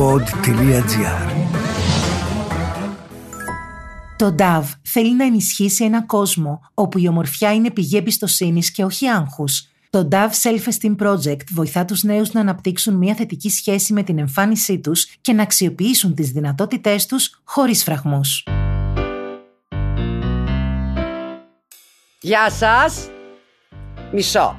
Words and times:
pod.gr 0.00 1.30
Το 4.16 4.34
DAV 4.38 4.62
θέλει 4.82 5.14
να 5.16 5.24
ενισχύσει 5.24 5.84
ένα 5.84 6.02
κόσμο 6.02 6.60
όπου 6.74 6.98
η 6.98 7.08
ομορφιά 7.08 7.54
είναι 7.54 7.70
πηγή 7.70 7.96
εμπιστοσύνης 7.96 8.70
και 8.70 8.84
όχι 8.84 9.08
άγχους. 9.08 9.68
Το 9.90 10.08
DAV 10.12 10.28
Self-Esteem 10.42 10.96
Project 10.96 11.44
βοηθά 11.50 11.84
τους 11.84 12.02
νέους 12.02 12.32
να 12.32 12.40
αναπτύξουν 12.40 12.94
μια 12.94 13.14
θετική 13.14 13.50
σχέση 13.50 13.92
με 13.92 14.02
την 14.02 14.18
εμφάνισή 14.18 14.78
τους 14.78 15.04
και 15.20 15.32
να 15.32 15.42
αξιοποιήσουν 15.42 16.14
τις 16.14 16.30
δυνατότητές 16.30 17.06
τους 17.06 17.40
χωρίς 17.44 17.82
φραγμούς. 17.82 18.44
Γεια 22.20 22.50
σας. 22.50 23.08
Μισό. 24.12 24.58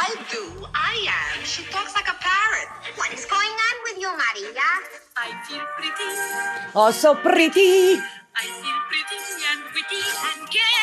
I'll 0.00 0.18
do. 0.34 0.44
I 0.90 0.94
am. 1.20 1.36
She 1.52 1.62
talks 1.74 1.92
like 1.98 2.10
a 2.14 2.18
parrot. 2.28 2.68
What 2.98 3.10
is 3.16 3.24
going 3.34 3.54
on 3.58 3.63
with 4.04 4.12
you, 4.12 4.12
Maria? 4.22 4.70
I 5.16 5.28
feel 5.46 5.64
pretty, 5.76 6.08
Όσο 6.72 7.10
pretty. 7.24 7.72
I 8.42 8.46
feel 8.60 8.80
pretty 8.90 9.20
and 9.50 9.62
witty 9.74 10.02
and 10.28 10.42
gay, 10.56 10.80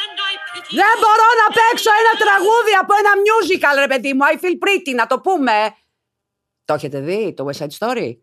and 0.00 0.18
I 0.30 0.34
pity. 0.52 0.74
Δεν 0.80 0.94
μπορώ 1.00 1.28
να 1.42 1.46
παίξω 1.56 1.90
ένα 2.02 2.12
τραγούδι 2.22 2.72
από 2.80 2.92
ένα 3.00 3.12
musical, 3.26 3.74
ρε 3.78 3.86
παιδί 3.86 4.12
μου. 4.14 4.20
I 4.32 4.34
feel 4.44 4.56
pretty, 4.64 4.94
να 4.94 5.06
το 5.06 5.20
πούμε. 5.20 5.74
Το 6.64 6.74
έχετε 6.74 7.00
δει, 7.00 7.34
το 7.36 7.48
West 7.48 7.64
Side 7.64 7.76
Story; 7.78 8.16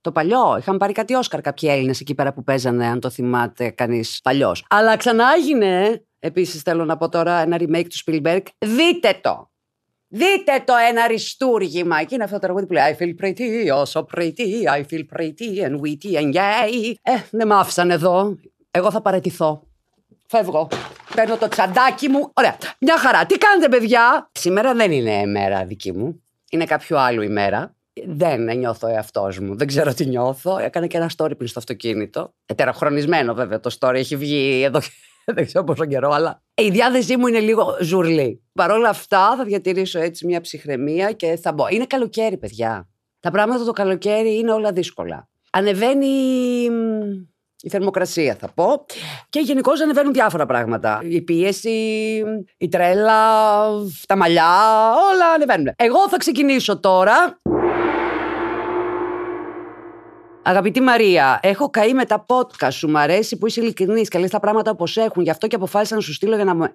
Το 0.00 0.12
παλιό. 0.12 0.56
Είχαν 0.58 0.76
πάρει 0.76 0.92
κάτι 0.92 1.14
Όσκαρ 1.14 1.40
κάποιοι 1.40 1.68
Έλληνες 1.72 2.00
εκεί 2.00 2.14
πέρα 2.14 2.32
που 2.32 2.42
παίζανε, 2.42 2.86
αν 2.86 3.00
το 3.00 3.10
θυμάται 3.10 3.70
κανείς 3.70 4.20
παλιός. 4.22 4.64
Αλλά 4.68 4.96
ξανά 4.96 5.26
έγινε. 5.36 6.02
Επίσης 6.18 6.62
θέλω 6.62 6.84
να 6.84 6.96
πω 6.96 7.08
τώρα 7.08 7.38
ένα 7.38 7.56
remake 7.60 7.86
του 7.88 7.98
Spielberg. 8.04 8.42
Δείτε 8.58 9.20
το! 9.22 9.50
Δείτε 10.08 10.62
το 10.64 10.72
ένα 10.88 11.02
αριστούργημα. 11.02 12.02
Και 12.02 12.14
είναι 12.14 12.24
αυτό 12.24 12.36
το 12.36 12.42
τραγούδι 12.42 12.66
που 12.66 12.72
λέει 12.72 12.96
I 12.98 13.02
feel 13.02 13.14
pretty, 13.24 13.76
oh 13.76 13.84
so 13.92 14.04
pretty, 14.16 14.76
I 14.76 14.84
feel 14.90 15.04
pretty 15.16 15.64
and 15.64 15.80
witty 15.80 16.16
and 16.16 16.34
gay. 16.34 16.92
Ε, 17.02 17.12
δεν 17.30 17.46
μ' 17.46 17.52
άφησαν 17.52 17.90
εδώ. 17.90 18.36
Εγώ 18.70 18.90
θα 18.90 19.00
παραιτηθώ. 19.00 19.62
Φεύγω. 20.26 20.68
Παίρνω 21.14 21.36
το 21.36 21.48
τσαντάκι 21.48 22.08
μου. 22.08 22.30
Ωραία. 22.34 22.56
Μια 22.80 22.98
χαρά. 22.98 23.26
Τι 23.26 23.38
κάνετε, 23.38 23.68
παιδιά; 23.68 24.30
Σήμερα 24.32 24.74
δεν 24.74 24.92
είναι 24.92 25.26
μέρα 25.26 25.64
δική 25.64 25.92
μου. 25.92 26.22
Είναι 26.50 26.64
κάποιο 26.64 26.98
άλλο 26.98 27.22
ημέρα. 27.22 27.74
Δεν 28.06 28.58
νιώθω 28.58 28.88
εαυτός 28.88 29.38
μου. 29.38 29.56
Δεν 29.56 29.66
ξέρω 29.66 29.94
τι 29.94 30.06
νιώθω. 30.06 30.58
Έκανα 30.58 30.86
και 30.86 30.96
ένα 30.96 31.10
story 31.16 31.36
πριν 31.36 31.48
στο 31.48 31.58
αυτοκίνητο. 31.58 32.34
Ετεραχρονισμένο 32.46 33.34
βέβαια 33.34 33.60
το 33.60 33.76
story. 33.80 33.94
Έχει 33.94 34.16
βγει 34.16 34.62
εδώ 34.62 34.80
και 34.80 34.90
δεν 35.34 35.46
ξέρω 35.46 35.64
πόσο 35.64 35.84
καιρό, 35.84 36.10
αλλά 36.10 36.42
η 36.54 36.70
διάθεσή 36.70 37.16
μου 37.16 37.26
είναι 37.26 37.40
λίγο 37.40 37.76
ζουρλή. 37.80 38.42
Παρ' 38.52 38.70
όλα 38.70 38.88
αυτά 38.88 39.34
θα 39.36 39.44
διατηρήσω 39.44 39.98
έτσι 39.98 40.26
μια 40.26 40.40
ψυχραιμία 40.40 41.12
και 41.12 41.38
θα 41.42 41.52
μπω. 41.52 41.68
Είναι 41.68 41.84
καλοκαίρι, 41.84 42.36
παιδιά. 42.36 42.88
Τα 43.20 43.30
πράγματα 43.30 43.64
το 43.64 43.72
καλοκαίρι 43.72 44.38
είναι 44.38 44.52
όλα 44.52 44.72
δύσκολα. 44.72 45.28
Ανεβαίνει 45.52 46.06
μ, 46.70 47.10
η 47.62 47.68
θερμοκρασία 47.68 48.36
θα 48.40 48.48
πω 48.54 48.84
και 49.28 49.40
γενικώ 49.40 49.72
ανεβαίνουν 49.82 50.12
διάφορα 50.12 50.46
πράγματα. 50.46 51.00
Η 51.02 51.20
πίεση, 51.20 51.70
η 52.58 52.68
τρέλα, 52.68 53.20
τα 54.06 54.16
μαλλιά, 54.16 54.52
όλα 55.12 55.32
ανεβαίνουν. 55.34 55.72
Εγώ 55.76 56.08
θα 56.08 56.16
ξεκινήσω 56.16 56.80
τώρα 56.80 57.40
Αγαπητή 60.48 60.80
Μαρία, 60.80 61.38
έχω 61.42 61.70
καεί 61.70 61.92
με 61.92 62.04
τα 62.04 62.26
podcast 62.28 62.72
σου. 62.72 62.88
Μ' 62.88 62.96
αρέσει 62.96 63.38
που 63.38 63.46
είσαι 63.46 63.60
ειλικρινής 63.60 64.08
και 64.08 64.18
λες 64.18 64.30
τα 64.30 64.40
πράγματα 64.40 64.70
όπως 64.70 64.96
έχουν. 64.96 65.22
Γι' 65.22 65.30
αυτό 65.30 65.46
και 65.46 65.56
αποφάσισα 65.56 65.94
να 65.94 66.00
σου 66.00 66.12
στείλω 66.12 66.34
για 66.34 66.44
να 66.44 66.54
με 66.54 66.74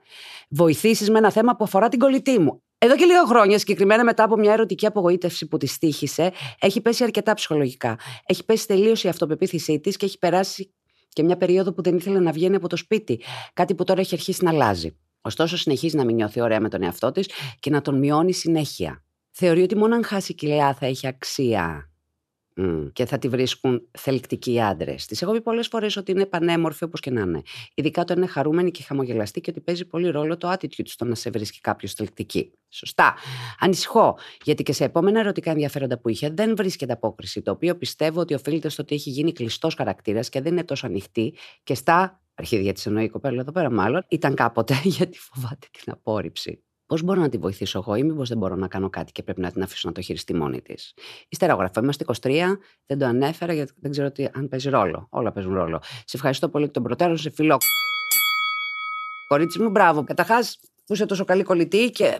βοηθήσεις 0.49 1.09
με 1.09 1.17
ένα 1.17 1.31
θέμα 1.31 1.55
που 1.55 1.63
αφορά 1.63 1.89
την 1.89 1.99
κολλητή 1.99 2.39
μου. 2.39 2.61
Εδώ 2.77 2.95
και 2.95 3.05
λίγα 3.05 3.25
χρόνια, 3.25 3.59
συγκεκριμένα 3.59 4.03
μετά 4.03 4.23
από 4.23 4.37
μια 4.37 4.53
ερωτική 4.53 4.85
απογοήτευση 4.85 5.47
που 5.47 5.57
τη 5.57 5.67
στήχησε, 5.67 6.31
έχει 6.59 6.81
πέσει 6.81 7.03
αρκετά 7.03 7.33
ψυχολογικά. 7.33 7.97
Έχει 8.25 8.45
πέσει 8.45 8.67
τελείως 8.67 9.03
η 9.03 9.07
αυτοπεποίθησή 9.07 9.79
της 9.79 9.97
και 9.97 10.05
έχει 10.05 10.17
περάσει 10.17 10.73
και 11.09 11.23
μια 11.23 11.37
περίοδο 11.37 11.73
που 11.73 11.81
δεν 11.81 11.95
ήθελε 11.95 12.19
να 12.19 12.31
βγαίνει 12.31 12.55
από 12.55 12.67
το 12.67 12.75
σπίτι. 12.75 13.21
Κάτι 13.53 13.75
που 13.75 13.83
τώρα 13.83 13.99
έχει 13.99 14.15
αρχίσει 14.15 14.43
να 14.43 14.49
αλλάζει. 14.49 14.97
Ωστόσο, 15.21 15.57
συνεχίζει 15.57 15.95
να 15.95 16.05
μην 16.05 16.15
νιώθει 16.15 16.41
ωραία 16.41 16.59
με 16.59 16.69
τον 16.69 16.83
εαυτό 16.83 17.11
της 17.11 17.29
και 17.59 17.69
να 17.69 17.81
τον 17.81 17.97
μειώνει 17.97 18.33
συνέχεια. 18.33 19.03
Θεωρεί 19.31 19.61
ότι 19.61 19.77
μόνο 19.77 19.95
αν 19.95 20.03
χάσει 20.03 20.33
κιλά 20.33 20.73
θα 20.73 20.85
έχει 20.85 21.07
αξία 21.07 21.92
Μμ, 22.55 22.87
και 22.93 23.05
θα 23.05 23.17
τη 23.17 23.27
βρίσκουν 23.27 23.87
θελκτικοί 23.91 24.61
άντρες. 24.61 25.05
Της 25.05 25.21
έχω 25.21 25.31
πει 25.31 25.41
πολλές 25.41 25.67
φορές 25.67 25.97
ότι 25.97 26.11
είναι 26.11 26.25
πανέμορφη 26.25 26.83
όπως 26.83 26.99
και 26.99 27.11
να 27.11 27.21
είναι. 27.21 27.41
Ειδικά 27.73 28.01
όταν 28.01 28.17
είναι 28.17 28.27
χαρούμενη 28.27 28.71
και 28.71 28.83
χαμογελαστή 28.83 29.41
και 29.41 29.49
ότι 29.49 29.61
παίζει 29.61 29.85
πολύ 29.85 30.09
ρόλο 30.09 30.37
το 30.37 30.51
attitude 30.51 30.87
στο 30.87 31.05
να 31.05 31.15
σε 31.15 31.29
βρίσκει 31.29 31.59
κάποιος 31.61 31.93
θελκτική. 31.93 32.51
Σωστά. 32.69 33.15
Ανησυχώ, 33.59 34.17
γιατί 34.43 34.63
και 34.63 34.73
σε 34.73 34.83
επόμενα 34.83 35.19
ερωτικά 35.19 35.51
ενδιαφέροντα 35.51 35.99
που 35.99 36.09
είχε 36.09 36.29
δεν 36.29 36.55
βρίσκεται 36.55 36.93
απόκριση, 36.93 37.41
το 37.41 37.51
οποίο 37.51 37.77
πιστεύω 37.77 38.19
ότι 38.19 38.33
οφείλεται 38.33 38.69
στο 38.69 38.81
ότι 38.81 38.95
έχει 38.95 39.09
γίνει 39.09 39.31
κλειστός 39.31 39.75
χαρακτήρας 39.75 40.29
και 40.29 40.41
δεν 40.41 40.51
είναι 40.51 40.63
τόσο 40.63 40.85
ανοιχτή 40.85 41.35
και 41.63 41.75
στα. 41.75 42.17
Αρχίδια 42.35 42.73
της 42.73 42.85
εννοεί 42.85 43.03
η 43.03 43.09
κοπέλα 43.09 43.41
εδώ 43.41 43.51
πέρα, 43.51 43.71
μάλλον 43.71 44.05
ήταν 44.07 44.35
κάποτε 44.35 44.81
γιατί 44.97 45.17
φοβάται 45.17 45.67
την 45.71 45.91
απόρριψη. 45.91 46.63
Πώς 46.93 47.01
μπορώ 47.01 47.21
να 47.21 47.29
τη 47.29 47.37
βοηθήσω 47.37 47.79
εγώ, 47.79 47.95
ή 47.95 48.03
μήπως 48.03 48.29
δεν 48.29 48.37
μπορώ 48.37 48.55
να 48.55 48.67
κάνω 48.67 48.89
κάτι 48.89 49.11
και 49.11 49.23
πρέπει 49.23 49.41
να 49.41 49.51
την 49.51 49.61
αφήσω 49.61 49.87
να 49.87 49.93
το 49.93 50.01
χειριστεί 50.01 50.33
μόνη 50.33 50.61
της. 50.61 50.93
Ιστερόγραφο. 51.29 51.79
Είμαστε 51.81 52.05
23, 52.21 52.57
δεν 52.85 52.97
το 52.97 53.05
ανέφερα 53.05 53.53
γιατί 53.53 53.73
δεν 53.75 53.91
ξέρω 53.91 54.11
τι, 54.11 54.25
αν 54.33 54.47
παίζει 54.47 54.69
ρόλο. 54.69 55.07
Όλα 55.09 55.31
παίζουν 55.31 55.53
ρόλο. 55.53 55.81
Σε 55.83 56.15
ευχαριστώ 56.17 56.49
πολύ 56.49 56.65
εκ 56.65 56.71
των 56.71 56.83
προτέρων, 56.83 57.17
σε 57.17 57.29
φιλό. 57.29 57.57
Κορίτσι 59.27 59.61
μου, 59.61 59.69
μπράβο. 59.69 60.03
Καταρχάς, 60.03 60.59
που 60.85 60.93
είσαι 60.93 61.05
τόσο 61.05 61.25
καλή 61.25 61.43
κολλητή 61.43 61.89
και 61.89 62.19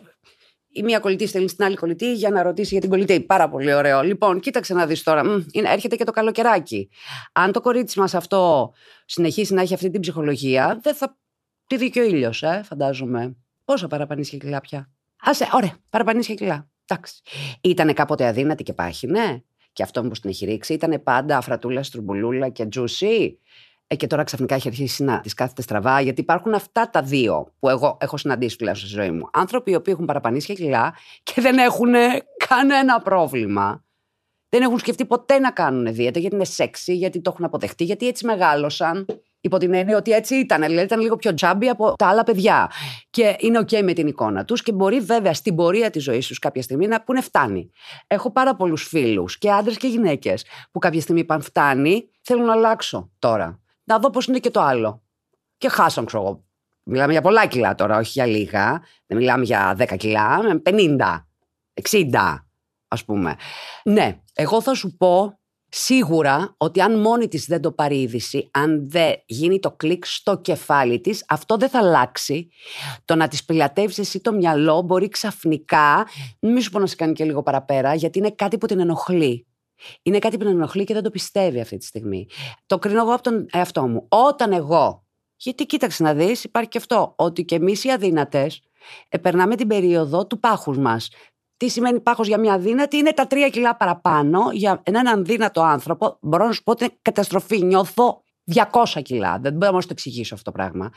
η 0.68 0.84
μία 0.84 1.00
κολλητή 1.00 1.28
στέλνει 1.28 1.48
στην 1.48 1.66
άλλη 1.66 1.76
κολλητή 1.76 2.14
για 2.14 2.30
να 2.30 2.44
ρωτήσει 2.44 2.70
για 2.72 2.82
την 2.82 2.90
κολλητή. 2.90 3.22
Πάρα 3.22 3.50
πολύ 3.50 3.74
ωραίο. 3.74 4.02
Λοιπόν, 4.02 4.40
κοίταξε 4.40 4.74
να 4.74 4.86
δεις 4.86 5.04
τώρα. 5.04 5.26
Μ, 5.26 5.46
είναι, 5.52 5.70
έρχεται 5.70 5.96
και 5.96 6.04
το 6.04 6.12
καλοκαιράκι. 6.12 6.90
Αν 7.32 7.52
το 7.52 7.62
κορίτσι 7.62 8.00
μας 8.00 8.14
αυτό 8.14 8.74
συνεχίσει 9.06 9.54
να 9.54 9.62
έχει 9.62 9.74
αυτή 9.74 9.90
την 9.90 10.02
ψυχολογία, 10.02 10.80
δεν 10.84 10.96
θα 10.96 11.18
τη 11.68 11.78
δει 11.78 11.90
και 11.90 12.00
ο 12.00 12.04
ήλιος, 12.04 12.44
ε, 12.44 12.62
φαντάζομαι. 12.66 13.36
Πόσα 13.66 13.88
παραπανίσια 13.88 14.38
κιλά 14.38 14.62
πια. 14.62 14.90
Άσε, 15.20 15.48
ωραία, 15.54 15.78
παραπανίσια 15.90 16.36
κιλά. 16.36 16.68
Εντάξει. 16.86 17.22
Ήτανε 17.62 17.94
κάποτε 17.94 18.26
αδύνατη 18.26 18.64
και 18.64 18.74
πάχινε. 18.74 19.44
Και 19.74 19.84
αυτό 19.84 20.02
που 20.02 20.10
την 20.10 20.30
έχει 20.30 20.46
ρίξει. 20.46 20.74
Ήτανε 20.74 21.00
πάντα 21.00 21.38
αφρατούλα, 21.38 21.84
στρουμπουλούλα 21.84 22.50
και 22.50 22.66
τζούσι. 22.66 23.40
Ε, 23.88 23.96
και 23.96 24.08
τώρα 24.08 24.24
ξαφνικά 24.24 24.56
έχει 24.56 24.68
αρχίσει 24.68 25.04
να 25.04 25.20
της 25.20 25.34
κάθεται 25.34 25.62
στραβά. 25.62 26.02
Γιατί 26.02 26.22
υπάρχουν 26.22 26.54
αυτά 26.54 26.90
τα 26.90 27.02
δύο 27.02 27.54
που 27.60 27.70
εγώ 27.70 27.98
έχω 28.02 28.18
συναντήσει 28.18 28.58
τουλάχιστον 28.58 28.90
στη 28.90 29.00
ζωή 29.00 29.12
μου. 29.12 29.30
Άνθρωποι 29.34 29.72
οι 29.72 29.76
οποίοι 29.76 29.94
έχουν 29.96 30.06
παραπανίσια 30.06 30.56
κιλά 30.56 30.96
και 31.24 31.42
δεν 31.42 31.58
έχουν 31.58 31.94
κανένα 32.48 33.02
πρόβλημα. 33.02 33.84
Δεν 34.50 34.62
έχουν 34.62 34.80
σκεφτεί 34.80 35.06
ποτέ 35.06 35.40
να 35.40 35.52
κάνουν 35.52 35.94
δίαιτα 35.94 36.20
γιατί 36.20 36.36
είναι 36.36 36.46
σεξι, 36.46 36.96
γιατί 36.96 37.22
το 37.22 37.30
έχουν 37.34 37.46
αποδεχτεί, 37.46 37.84
γιατί 37.84 38.08
έτσι 38.08 38.26
μεγάλωσαν. 38.26 39.06
Υπό 39.46 39.58
την 39.58 39.74
έννοια 39.74 39.98
ότι 39.98 40.12
έτσι 40.12 40.36
ήταν. 40.36 40.62
Δηλαδή 40.62 40.86
ήταν 40.86 41.00
λίγο 41.00 41.16
πιο 41.16 41.34
chubby 41.34 41.70
από 41.70 41.94
τα 41.96 42.08
άλλα 42.08 42.24
παιδιά. 42.24 42.72
Και 43.10 43.36
είναι 43.40 43.60
οκ 43.60 43.70
με 43.84 43.94
την 43.94 44.08
εικόνα 44.08 44.46
τους 44.46 44.62
και 44.62 44.72
μπορεί 44.72 45.00
βέβαια 45.00 45.34
στην 45.34 45.56
πορεία 45.56 45.90
της 45.90 46.04
ζωής 46.04 46.28
τους 46.28 46.40
κάποια 46.40 46.62
στιγμή 46.62 46.88
να 46.88 47.02
πούνε 47.02 47.22
φτάνει. 47.22 47.72
Έχω 48.08 48.32
πάρα 48.32 48.56
πολλούς 48.56 48.84
φίλους 48.84 49.38
και 49.38 49.52
άντρες 49.52 49.78
και 49.78 49.88
γυναίκες 49.88 50.46
που 50.72 50.80
κάποια 50.80 51.02
στιγμή 51.02 51.22
είπαν 51.22 51.42
φτάνει, 51.42 52.10
θέλω 52.22 52.44
να 52.44 52.52
αλλάξω 52.52 53.12
τώρα. 53.20 53.60
Να 53.84 54.00
δω 54.00 54.10
πώς 54.10 54.26
είναι 54.26 54.40
και 54.40 54.50
το 54.50 54.62
άλλο. 54.62 55.04
Και 55.58 55.70
χάσαν, 55.70 56.06
ξέρω 56.06 56.24
εγώ. 56.24 56.44
Μιλάμε 56.84 57.12
για 57.12 57.22
πολλά 57.22 57.46
κιλά 57.46 57.76
τώρα, 57.76 57.98
όχι 57.98 58.12
για 58.12 58.26
λίγα. 58.26 58.82
Δεν 59.06 59.18
μιλάμε 59.18 59.44
για 59.44 59.76
10 59.80 59.98
κιλά, 59.98 60.44
με 60.44 60.62
50, 60.66 61.28
60, 61.82 62.48
ας 62.88 63.06
πούμε. 63.06 63.36
Ναι, 63.84 64.20
εγώ 64.34 64.62
θα 64.62 64.74
σου 64.74 64.98
πω 64.98 65.40
σίγουρα 65.76 66.56
ότι 66.58 66.82
αν 66.82 67.00
μόνη 67.00 67.28
της 67.28 67.46
δεν 67.46 67.62
το 67.62 67.72
πάρει 67.72 68.02
είδηση, 68.02 68.50
αν 68.52 68.90
δεν 68.90 69.14
γίνει 69.26 69.60
το 69.60 69.72
κλικ 69.72 70.06
στο 70.06 70.38
κεφάλι 70.38 71.02
της, 71.02 71.26
αυτό 71.28 71.58
δεν 71.58 71.70
θα 71.70 71.80
αλλάξει. 71.80 72.50
Το 73.06 73.16
να 73.16 73.28
της 73.28 73.46
πιλατεύεις 73.46 73.98
εσύ 73.98 74.20
το 74.20 74.34
μυαλό 74.34 74.82
μπορεί 74.82 75.10
ξαφνικά, 75.10 76.08
μη 76.40 76.62
σου 76.62 76.70
πω 76.70 76.80
να 76.80 76.86
σε 76.86 76.96
κάνει 76.96 77.14
και 77.14 77.24
λίγο 77.24 77.44
παραπέρα, 77.44 77.94
γιατί 77.94 78.20
είναι 78.20 78.32
κάτι 78.32 78.58
που 78.58 78.66
την 78.66 78.80
ενοχλεί. 78.80 79.48
Είναι 80.02 80.20
κάτι 80.20 80.38
που 80.38 80.44
την 80.44 80.54
ενοχλεί 80.54 80.84
και 80.84 80.94
δεν 80.94 81.04
το 81.04 81.10
πιστεύει 81.10 81.60
αυτή 81.60 81.78
τη 81.78 81.86
στιγμή. 81.86 82.28
Το 82.66 82.80
κρίνω 82.80 83.02
εγώ 83.02 83.14
από 83.14 83.24
τον 83.24 83.46
εαυτό 83.52 83.88
μου. 83.88 84.06
Όταν 84.10 84.52
εγώ, 84.52 85.06
γιατί 85.36 85.66
κοίταξε 85.66 86.04
να 86.04 86.14
δεις, 86.14 86.44
υπάρχει 86.44 86.70
και 86.70 86.78
αυτό, 86.78 87.14
ότι 87.18 87.46
και 87.46 87.56
εμείς 87.56 87.84
οι 87.84 87.92
αδύνατες, 87.92 88.62
περνάμε 89.22 89.56
την 89.56 89.68
περίοδο 89.68 90.28
του 90.28 90.40
πάχους 90.40 90.78
μας. 90.78 91.10
Τι 91.58 91.70
σημαίνει 91.70 92.00
πάχος 92.00 92.28
για 92.28 92.38
μια 92.38 92.60
δύνατη, 92.60 92.98
είναι 92.98 93.14
τα 93.14 93.28
τρία 93.28 93.50
κιλά 93.50 93.76
παραπάνω. 93.76 94.40
Για 94.52 94.82
έναν 94.84 95.26
δύνατο 95.26 95.62
άνθρωπο, 95.62 96.18
μπορώ 96.22 96.46
να 96.46 96.52
σου 96.52 96.64
πω 96.64 96.72
ότι 96.72 96.84
είναι 96.84 96.94
καταστροφή. 97.02 97.64
Νιώθω 97.64 98.24
200 98.54 99.02
κιλά. 99.02 99.40
Δεν 99.42 99.54
μπορώ 99.54 99.72
να 99.72 99.82
σου 99.82 99.88
το 99.88 99.94
εξηγήσω 99.94 100.34
αυτό 100.34 100.52
το 100.52 100.58
πράγμα. 100.58 100.92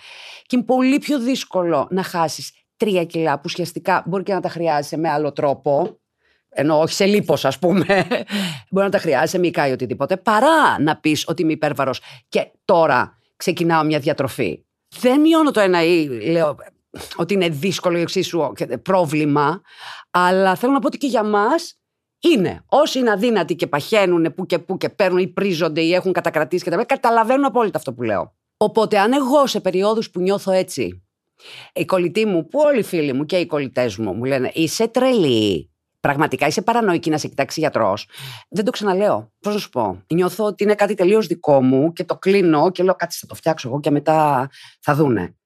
Και 0.46 0.56
είναι 0.56 0.64
πολύ 0.64 0.98
πιο 0.98 1.18
δύσκολο 1.18 1.86
να 1.90 2.02
χάσεις 2.02 2.52
τρία 2.76 3.04
κιλά 3.04 3.34
που 3.34 3.42
ουσιαστικά 3.44 4.02
μπορεί 4.06 4.22
και 4.22 4.32
να 4.32 4.40
τα 4.40 4.48
χρειάζεσαι 4.48 4.96
με 4.96 5.08
άλλο 5.08 5.32
τρόπο. 5.32 6.00
Ενώ 6.48 6.80
όχι 6.80 6.94
σε 6.94 7.06
λίπος 7.06 7.44
ας 7.44 7.58
πούμε, 7.58 7.84
μπορεί 8.70 8.84
να 8.84 8.90
τα 8.90 8.98
χρειάζεσαι 8.98 9.38
μυϊκά 9.38 9.68
ή 9.68 9.72
οτιδήποτε, 9.72 10.16
παρά 10.16 10.80
να 10.80 10.96
πεις 10.96 11.24
ότι 11.26 11.42
είμαι 11.42 11.52
υπέρβαρος 11.52 12.00
και 12.28 12.50
τώρα 12.64 13.18
ξεκινάω 13.36 13.84
μια 13.84 13.98
διατροφή. 13.98 14.64
Δεν 15.00 15.20
μειώνω 15.20 15.50
το 15.50 15.60
ένα 15.60 15.84
ή 15.84 16.06
λέω 16.06 16.56
ότι 17.16 17.34
είναι 17.34 17.48
δύσκολο 17.48 17.98
ή 17.98 18.00
εξίσου 18.00 18.52
πρόβλημα, 18.82 19.60
αλλά 20.10 20.54
θέλω 20.54 20.72
να 20.72 20.78
πω 20.78 20.86
ότι 20.86 20.98
και 20.98 21.06
για 21.06 21.22
μας 21.22 21.78
Είναι. 22.20 22.64
Όσοι 22.66 22.98
είναι 22.98 23.10
αδύνατοι 23.10 23.54
και 23.54 23.66
παχαίνουν 23.66 24.34
που 24.34 24.46
και 24.46 24.58
που 24.58 24.76
και 24.76 24.88
παίρνουν 24.88 25.18
ή 25.18 25.28
πρίζονται 25.28 25.80
ή 25.80 25.94
έχουν 25.94 26.12
κατακρατήσει 26.12 26.64
και 26.64 26.70
τα 26.70 26.76
λοιπά, 26.76 26.94
καταλαβαίνουν 26.94 27.44
απόλυτα 27.44 27.78
αυτό 27.78 27.92
που 27.92 28.02
λέω. 28.02 28.34
Οπότε, 28.56 28.98
αν 28.98 29.12
εγώ 29.12 29.46
σε 29.46 29.60
περιόδους 29.60 30.10
που 30.10 30.20
νιώθω 30.20 30.52
έτσι, 30.52 31.06
η 31.72 31.84
κολλητή 31.84 32.26
μου, 32.26 32.48
που 32.48 32.58
όλοι 32.64 32.78
οι 32.78 32.82
φίλοι 32.82 33.12
μου 33.12 33.24
και 33.24 33.36
οι 33.36 33.46
κολλητές 33.46 33.96
μου 33.96 34.12
μου 34.12 34.24
λένε 34.24 34.50
Είσαι 34.54 34.88
τρελή. 34.88 35.70
Πραγματικά 36.00 36.46
είσαι 36.46 36.62
παρανοϊκή 36.62 37.10
να 37.10 37.18
σε 37.18 37.28
κοιτάξει 37.28 37.60
γιατρός. 37.60 38.08
Δεν 38.48 38.64
το 38.64 38.70
ξαναλέω. 38.70 39.32
Πώς 39.40 39.54
να 39.54 39.60
σου 39.60 39.68
πω; 39.68 40.02
Νιώθω 40.14 40.44
ότι 40.44 40.64
είναι 40.64 40.74
κάτι 40.74 40.94
τελείως 40.94 41.26
δικό 41.26 41.62
μου 41.62 41.92
και 41.92 42.04
το 42.04 42.16
κλείνω 42.16 42.70
και 42.70 42.82
λέω 42.82 42.94
κάτι 42.94 43.16
θα 43.16 43.26
το 43.26 43.34
φτιάξω 43.34 43.68
εγώ 43.68 43.80
και 43.80 43.90
μετά 43.90 44.48
θα 44.80 44.94
δούνε. 44.94 45.36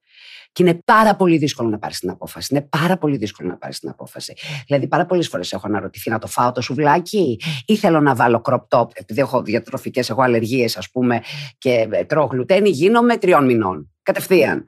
Και 0.52 0.62
είναι 0.62 0.74
πάρα 0.84 1.16
πολύ 1.16 1.38
δύσκολο 1.38 1.68
να 1.68 1.78
πάρεις 1.78 1.98
την 1.98 2.10
απόφαση. 2.10 2.54
Είναι 2.54 2.66
πάρα 2.70 2.98
πολύ 2.98 3.16
δύσκολο 3.16 3.48
να 3.48 3.56
πάρεις 3.56 3.78
την 3.78 3.88
απόφαση. 3.88 4.34
Δηλαδή, 4.66 4.86
πάρα 4.86 5.06
πολλές 5.06 5.28
φορές 5.28 5.52
έχω 5.52 5.66
αναρωτηθεί 5.66 6.10
να 6.10 6.18
το 6.18 6.26
φάω 6.26 6.52
το 6.52 6.60
σουβλάκι 6.60 7.40
ή 7.66 7.76
θέλω 7.76 8.00
να 8.00 8.14
βάλω 8.14 8.42
crop 8.44 8.78
top, 8.78 8.86
επειδή 8.92 9.20
έχω 9.20 9.42
διατροφικές, 9.42 10.10
έχω 10.10 10.22
αλλεργίες, 10.22 10.76
ας 10.76 10.90
πούμε, 10.90 11.20
και 11.58 11.88
ε, 11.90 12.04
τρώω 12.04 12.24
γλουτένι, 12.24 12.70
γίνομαι 12.70 13.16
τριών 13.16 13.44
μηνών. 13.44 13.92
Κατευθείαν. 14.02 14.64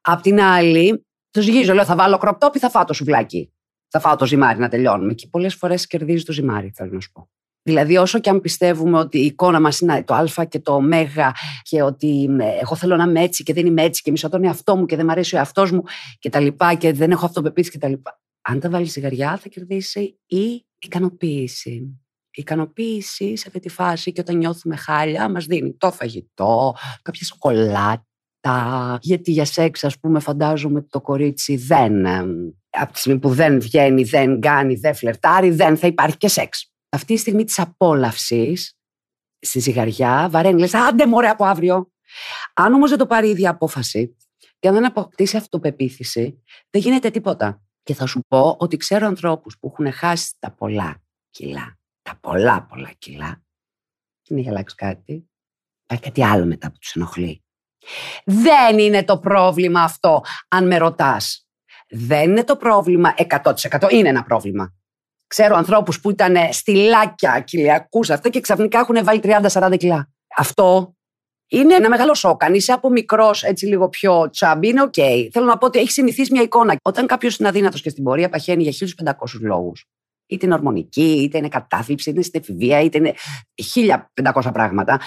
Απ' 0.00 0.20
την 0.20 0.40
άλλη, 0.40 1.06
το 1.30 1.40
ζυγίζω, 1.40 1.74
λέω 1.74 1.84
θα 1.84 1.96
βάλω 1.96 2.18
crop 2.22 2.38
top 2.38 2.54
ή 2.54 2.58
θα 2.58 2.70
φάω 2.70 2.84
το 2.84 2.92
σουβλάκι. 2.92 3.52
Θα 3.88 4.00
φάω 4.00 4.16
το 4.16 4.26
ζυμάρι 4.26 4.58
να 4.58 4.68
τελειώνουμε. 4.68 5.14
Και 5.14 5.26
πολλές 5.30 5.54
φορές 5.54 5.86
κερδίζει 5.86 6.24
το 6.24 6.32
ζυμάρι, 6.32 6.72
θέλω 6.74 6.90
να 6.92 7.00
σου 7.00 7.12
πω. 7.12 7.30
Δηλαδή, 7.66 7.96
όσο 7.96 8.18
και 8.18 8.30
αν 8.30 8.40
πιστεύουμε 8.40 8.98
ότι 8.98 9.18
η 9.18 9.24
εικόνα 9.24 9.60
μας 9.60 9.80
είναι 9.80 10.04
το 10.04 10.14
Α 10.14 10.44
και 10.48 10.60
το 10.60 10.74
Ω 10.74 10.82
και 11.62 11.82
ότι 11.82 12.28
ε, 12.40 12.44
εγώ 12.60 12.76
θέλω 12.76 12.96
να 12.96 13.04
είμαι 13.04 13.22
έτσι 13.22 13.42
και 13.42 13.52
δεν 13.52 13.66
είμαι 13.66 13.82
έτσι 13.82 14.02
και 14.02 14.10
μισώ 14.10 14.28
τον 14.28 14.44
εαυτό 14.44 14.76
μου 14.76 14.86
και 14.86 14.96
δεν 14.96 15.04
μου 15.04 15.10
αρέσει 15.10 15.34
ο 15.34 15.38
εαυτός 15.38 15.70
μου 15.70 15.82
και 16.18 16.30
τα 16.30 16.40
λοιπά 16.40 16.74
και 16.74 16.92
δεν 16.92 17.10
έχω 17.10 17.26
αυτοπεποίθηση 17.26 17.72
και 17.72 17.78
τα 17.78 17.88
λοιπά. 17.88 18.20
Αν 18.42 18.60
τα 18.60 18.70
βάλεις 18.70 18.92
ζυγαριά, 18.92 19.36
θα 19.36 19.48
κερδίσει 19.48 20.18
η 20.26 20.66
ικανοποίηση. 20.78 21.70
Η 22.30 22.40
ικανοποίηση 22.40 23.36
σε 23.36 23.44
αυτή 23.46 23.60
τη 23.60 23.68
φάση 23.68 24.12
και 24.12 24.20
όταν 24.20 24.36
νιώθουμε 24.36 24.76
χάλια 24.76 25.30
μας 25.30 25.46
δίνει 25.46 25.72
το 25.72 25.92
φαγητό, 25.92 26.74
κάποια 27.02 27.26
σοκολάτα. 27.26 28.98
Γιατί 29.00 29.30
για 29.30 29.44
σεξ, 29.44 29.84
ας 29.84 29.98
πούμε, 29.98 30.20
φαντάζομαι 30.20 30.78
ότι 30.78 30.88
το 30.88 31.00
κορίτσι 31.00 31.56
δεν, 31.56 32.04
ε, 32.04 32.24
από 32.70 32.92
τη 32.92 32.98
στιγμή 32.98 33.18
που 33.18 33.28
δεν 33.28 33.60
βγαίνει, 33.60 34.04
δεν 34.04 34.40
κάνει, 34.40 34.74
δεν 34.74 34.94
φλερτάρει, 34.94 35.50
δεν 35.50 35.76
θα 35.76 35.86
υπάρχει 35.86 36.16
και 36.16 36.28
σεξ 36.28 36.70
αυτή 36.96 37.14
τη 37.14 37.20
στιγμή 37.20 37.44
της 37.44 37.58
απόλαυσης 37.58 38.76
στη 39.38 39.58
ζυγαριά 39.58 40.28
βαραίνει, 40.30 40.60
λες 40.60 40.74
άντε 40.74 41.06
μωρέ 41.06 41.28
από 41.28 41.44
αύριο. 41.44 41.92
Αν 42.54 42.74
όμως 42.74 42.88
δεν 42.88 42.98
το 42.98 43.06
πάρει 43.06 43.26
η 43.26 43.30
ίδια 43.30 43.50
απόφαση 43.50 44.16
και 44.58 44.68
αν 44.68 44.74
δεν 44.74 44.86
αποκτήσει 44.86 45.36
αυτοπεποίθηση, 45.36 46.42
δεν 46.70 46.82
γίνεται 46.82 47.10
τίποτα. 47.10 47.60
Και 47.82 47.94
θα 47.94 48.06
σου 48.06 48.20
πω 48.28 48.56
ότι 48.58 48.76
ξέρω 48.76 49.06
ανθρώπους 49.06 49.58
που 49.58 49.66
έχουν 49.72 49.92
χάσει 49.92 50.34
τα 50.38 50.50
πολλά 50.50 51.02
κιλά, 51.30 51.78
τα 52.02 52.18
πολλά 52.20 52.62
πολλά 52.62 52.92
κιλά, 52.98 53.42
δεν 54.28 54.38
έχει 54.38 54.48
αλλάξει 54.48 54.74
κάτι, 54.74 55.30
υπάρχει 55.82 56.04
κάτι 56.04 56.24
άλλο 56.24 56.46
μετά 56.46 56.70
που 56.70 56.78
τους 56.78 56.94
ενοχλεί. 56.94 57.44
Δεν 58.24 58.78
είναι 58.78 59.04
το 59.04 59.18
πρόβλημα 59.18 59.82
αυτό, 59.82 60.22
αν 60.48 60.66
με 60.66 60.76
ρωτάς. 60.76 61.46
Δεν 61.88 62.30
είναι 62.30 62.44
το 62.44 62.56
πρόβλημα 62.56 63.14
100%. 63.16 63.90
Είναι 63.90 64.08
ένα 64.08 64.22
πρόβλημα. 64.22 64.75
Ξέρω 65.26 65.56
ανθρώπους 65.56 66.00
που 66.00 66.10
ήταν 66.10 66.36
στυλάκια 66.50 67.40
κοιλιακούς 67.40 68.10
αυτά 68.10 68.28
και 68.28 68.40
ξαφνικά 68.40 68.78
έχουν 68.78 69.04
βάλει 69.04 69.20
30-40 69.22 69.76
κιλά. 69.78 70.10
Αυτό 70.36 70.94
είναι 71.48 71.74
ένα 71.74 71.88
μεγάλο 71.88 72.14
σοκ. 72.14 72.44
Αν 72.44 72.54
είσαι 72.54 72.72
από 72.72 72.90
μικρός, 72.90 73.42
έτσι 73.42 73.66
λίγο 73.66 73.88
πιο 73.88 74.30
chubby, 74.30 74.68
είναι 74.68 74.82
οκ. 74.82 74.94
Θέλω 75.32 75.44
να 75.46 75.58
πω 75.58 75.66
ότι 75.66 75.78
έχει 75.78 75.90
συνηθίσει 75.90 76.32
μια 76.32 76.42
εικόνα. 76.42 76.76
Όταν 76.82 77.06
κάποιος 77.06 77.36
είναι 77.36 77.48
αδύνατος 77.48 77.82
και 77.82 77.90
στην 77.90 78.04
πορεία 78.04 78.28
παχαίνει 78.28 78.62
για 78.62 78.72
1500 78.72 79.12
λόγους, 79.40 79.84
είτε 80.26 80.46
είναι 80.46 80.54
ορμονική, 80.54 81.22
είτε 81.22 81.38
είναι 81.38 81.48
κατάθλιψη, 81.48 82.10
είτε 82.10 82.18
είναι 82.18 82.28
στην 82.28 82.40
εφηβεία, 82.40 82.80
είτε 82.80 82.98
είναι 82.98 83.14
1500 84.32 84.50
πράγματα, 84.52 85.00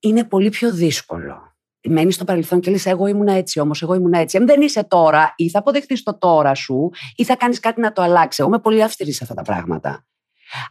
είναι 0.00 0.24
πολύ 0.24 0.48
πιο 0.48 0.72
δύσκολο 0.72 1.49
μένεις 1.88 2.14
στο 2.14 2.24
παρελθόν 2.24 2.60
και 2.60 2.70
λες 2.70 2.86
εγώ 2.86 3.06
ήμουν 3.06 3.26
έτσι 3.26 3.60
όμως, 3.60 3.82
εγώ 3.82 3.94
ήμουν 3.94 4.12
έτσι. 4.12 4.36
Αν 4.36 4.46
δεν 4.46 4.60
είσαι 4.60 4.84
τώρα 4.84 5.32
ή 5.36 5.50
θα 5.50 5.58
αποδεχτείς 5.58 6.02
το 6.02 6.18
τώρα 6.18 6.54
σου 6.54 6.90
ή 7.16 7.24
θα 7.24 7.36
κάνεις 7.36 7.60
κάτι 7.60 7.80
να 7.80 7.92
το 7.92 8.02
αλλάξει. 8.02 8.36
Εγώ 8.40 8.48
είμαι 8.48 8.60
πολύ 8.60 8.82
αυστηρή 8.82 9.12
σε 9.12 9.18
αυτά 9.22 9.34
τα 9.34 9.42
πράγματα. 9.42 10.04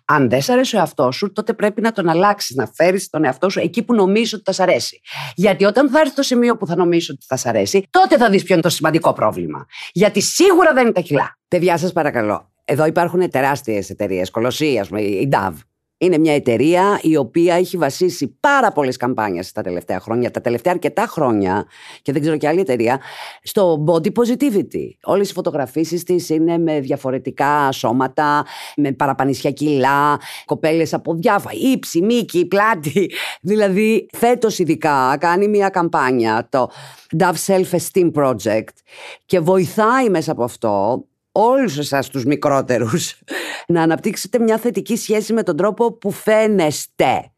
Αν 0.06 0.29
δεν 0.29 0.41
σ' 0.41 0.50
αρέσει 0.50 0.75
ο 0.75 0.79
εαυτός 0.79 1.15
σου, 1.15 1.31
τότε 1.31 1.53
πρέπει 1.53 1.81
να 1.81 1.91
τον 1.91 2.09
αλλάξεις, 2.09 2.56
να 2.56 2.67
φέρεις 2.73 3.09
τον 3.09 3.23
εαυτό 3.23 3.50
σου 3.50 3.59
εκεί 3.59 3.83
που 3.83 3.94
νομίζεις 3.94 4.33
ότι 4.33 4.44
θα 4.45 4.51
σ' 4.51 4.59
αρέσει. 4.59 5.01
Γιατί 5.35 5.65
όταν 5.65 5.89
θα 5.89 6.00
έρθει 6.00 6.15
το 6.15 6.21
σημείο 6.21 6.57
που 6.57 6.67
θα 6.67 6.75
νομίζεις 6.75 7.09
ότι 7.09 7.25
θα 7.25 7.38
σ' 7.38 7.45
αρέσει, 7.45 7.88
τότε 7.89 8.17
θα 8.17 8.29
δεις 8.29 8.44
ποιο 8.44 8.53
είναι 8.53 8.63
το 8.63 8.69
σημαντικό 8.69 9.13
πρόβλημα. 9.13 9.65
Γιατί 9.91 10.21
σίγουρα 10.21 10.73
δεν 10.73 10.83
είναι 10.83 10.94
τα 10.94 11.01
κιλά. 11.01 11.38
Παιδιά, 11.47 11.77
σας 11.77 11.91
παρακαλώ. 11.91 12.51
Εδώ 12.65 12.85
υπάρχουν 12.85 13.29
τεράστιες 13.29 13.89
εταιρείες, 13.89 14.29
κολοσσοί, 14.29 14.79
ας 14.79 14.88
πούμε, 14.88 15.01
η 15.01 15.29
DAV, 15.31 15.53
είναι 16.01 16.18
μια 16.18 16.34
εταιρεία 16.34 17.00
η 17.01 17.16
οποία 17.16 17.56
έχει 17.56 17.78
βασίσει 17.78 18.38
πάρα 18.40 18.72
πολλές 18.72 18.98
καμπάνιες 18.98 19.51
τα 19.51 19.62
τελευταία 19.62 20.00
χρόνια, 20.00 20.31
τα 20.31 20.42
τελευταία 20.42 20.74
αρκετά 20.74 21.06
χρόνια, 21.06 21.66
και 22.01 22.12
δεν 22.12 22.22
ξέρω 22.22 22.38
και 22.38 22.48
άλλη 22.48 22.60
εταιρεία, 22.60 23.00
στο 23.44 23.84
body 23.88 24.07
positivity. 24.07 24.88
Όλες 25.04 25.30
οι 25.30 25.34
φωτογραφίσεις 25.34 26.04
της 26.04 26.30
είναι 26.30 26.57
με 26.57 26.80
διαφορετικά 26.80 27.72
σώματα, 27.72 28.46
με 28.75 28.92
παραπανησιά 28.92 29.51
κιλά, 29.51 30.19
κοπέλες 30.46 30.94
από 30.94 31.13
διάφορα, 31.13 31.54
ύψη, 31.74 32.02
μήκη, 32.02 32.45
πλάτη. 32.45 33.12
Δηλαδή, 33.42 34.07
φέτος 34.12 34.60
ειδικά 34.60 35.18
κάνει 35.19 35.48
μια 35.48 35.69
καμπάνια, 35.69 36.48
το 36.50 36.69
Dove 37.18 37.45
Self 37.45 37.69
Esteem 37.72 38.12
Project, 38.12 38.74
και 39.25 39.40
βοηθάει 39.40 40.10
μέσα 40.10 40.31
από 40.31 40.44
αυτό 40.44 41.04
όλους 41.31 41.78
εσάς 41.78 42.10
τους 42.10 42.26
μικρότερους 42.26 43.22
να 43.68 43.81
αναπτύξετε 43.81 44.40
μια 44.40 44.58
θετική 44.58 44.96
σχέση 44.98 45.34
με 45.34 45.44
τον 45.44 45.58
τρόπο 45.58 45.94
που 45.94 46.12
φαίνεστε. 46.12 47.31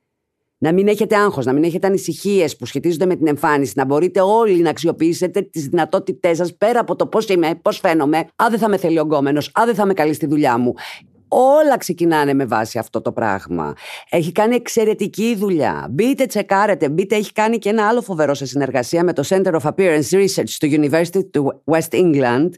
Να 0.57 0.73
μην 0.73 0.87
έχετε 0.87 1.15
άγχος, 1.15 1.45
να 1.45 1.53
μην 1.53 1.63
έχετε 1.63 1.87
ανησυχίες 1.87 2.57
που 2.57 2.65
σχετίζονται 2.65 3.05
με 3.05 3.15
την 3.15 3.27
εμφάνιση, 3.27 3.73
να 3.75 3.85
μπορείτε 3.85 4.21
όλοι 4.21 4.61
να 4.61 4.69
αξιοποιήσετε 4.69 5.41
τις 5.41 5.67
δυνατότητές 5.67 6.37
σας 6.37 6.55
πέρα 6.57 6.79
από 6.79 6.95
το 6.95 7.07
πώς 7.07 7.27
είμαι, 7.27 7.55
πώς 7.61 7.79
φαίνομαι, 7.79 8.27
αν 8.35 8.49
δεν 8.49 8.59
θα 8.59 8.65
είμαι 8.67 8.77
θελειογκόμενος, 8.77 9.51
αν 9.53 9.65
δεν 9.65 9.75
θα 9.75 9.83
είμαι 9.83 9.93
καλή 9.93 10.13
στη 10.13 10.25
δουλειά 10.25 10.57
μου. 10.57 10.73
Όλα 11.33 11.77
ξεκινάνε 11.77 12.33
με 12.33 12.45
βάση 12.45 12.77
αυτό 12.77 13.01
το 13.01 13.11
πράγμα. 13.11 13.73
Έχει 14.09 14.31
κάνει 14.31 14.55
εξαιρετική 14.55 15.35
δουλειά. 15.35 15.87
Μπείτε, 15.91 16.25
τσεκάρετε. 16.25 16.89
Μπείτε, 16.89 17.15
έχει 17.15 17.31
κάνει 17.31 17.57
και 17.57 17.69
ένα 17.69 17.87
άλλο 17.87 18.01
φοβερό 18.01 18.33
σε 18.33 18.45
συνεργασία 18.45 19.03
με 19.03 19.13
το 19.13 19.23
Center 19.27 19.53
of 19.53 19.61
Appearance 19.61 20.09
Research 20.09 20.49
του 20.59 20.67
University 20.71 21.31
του 21.31 21.63
West 21.65 21.93
England, 21.93 22.49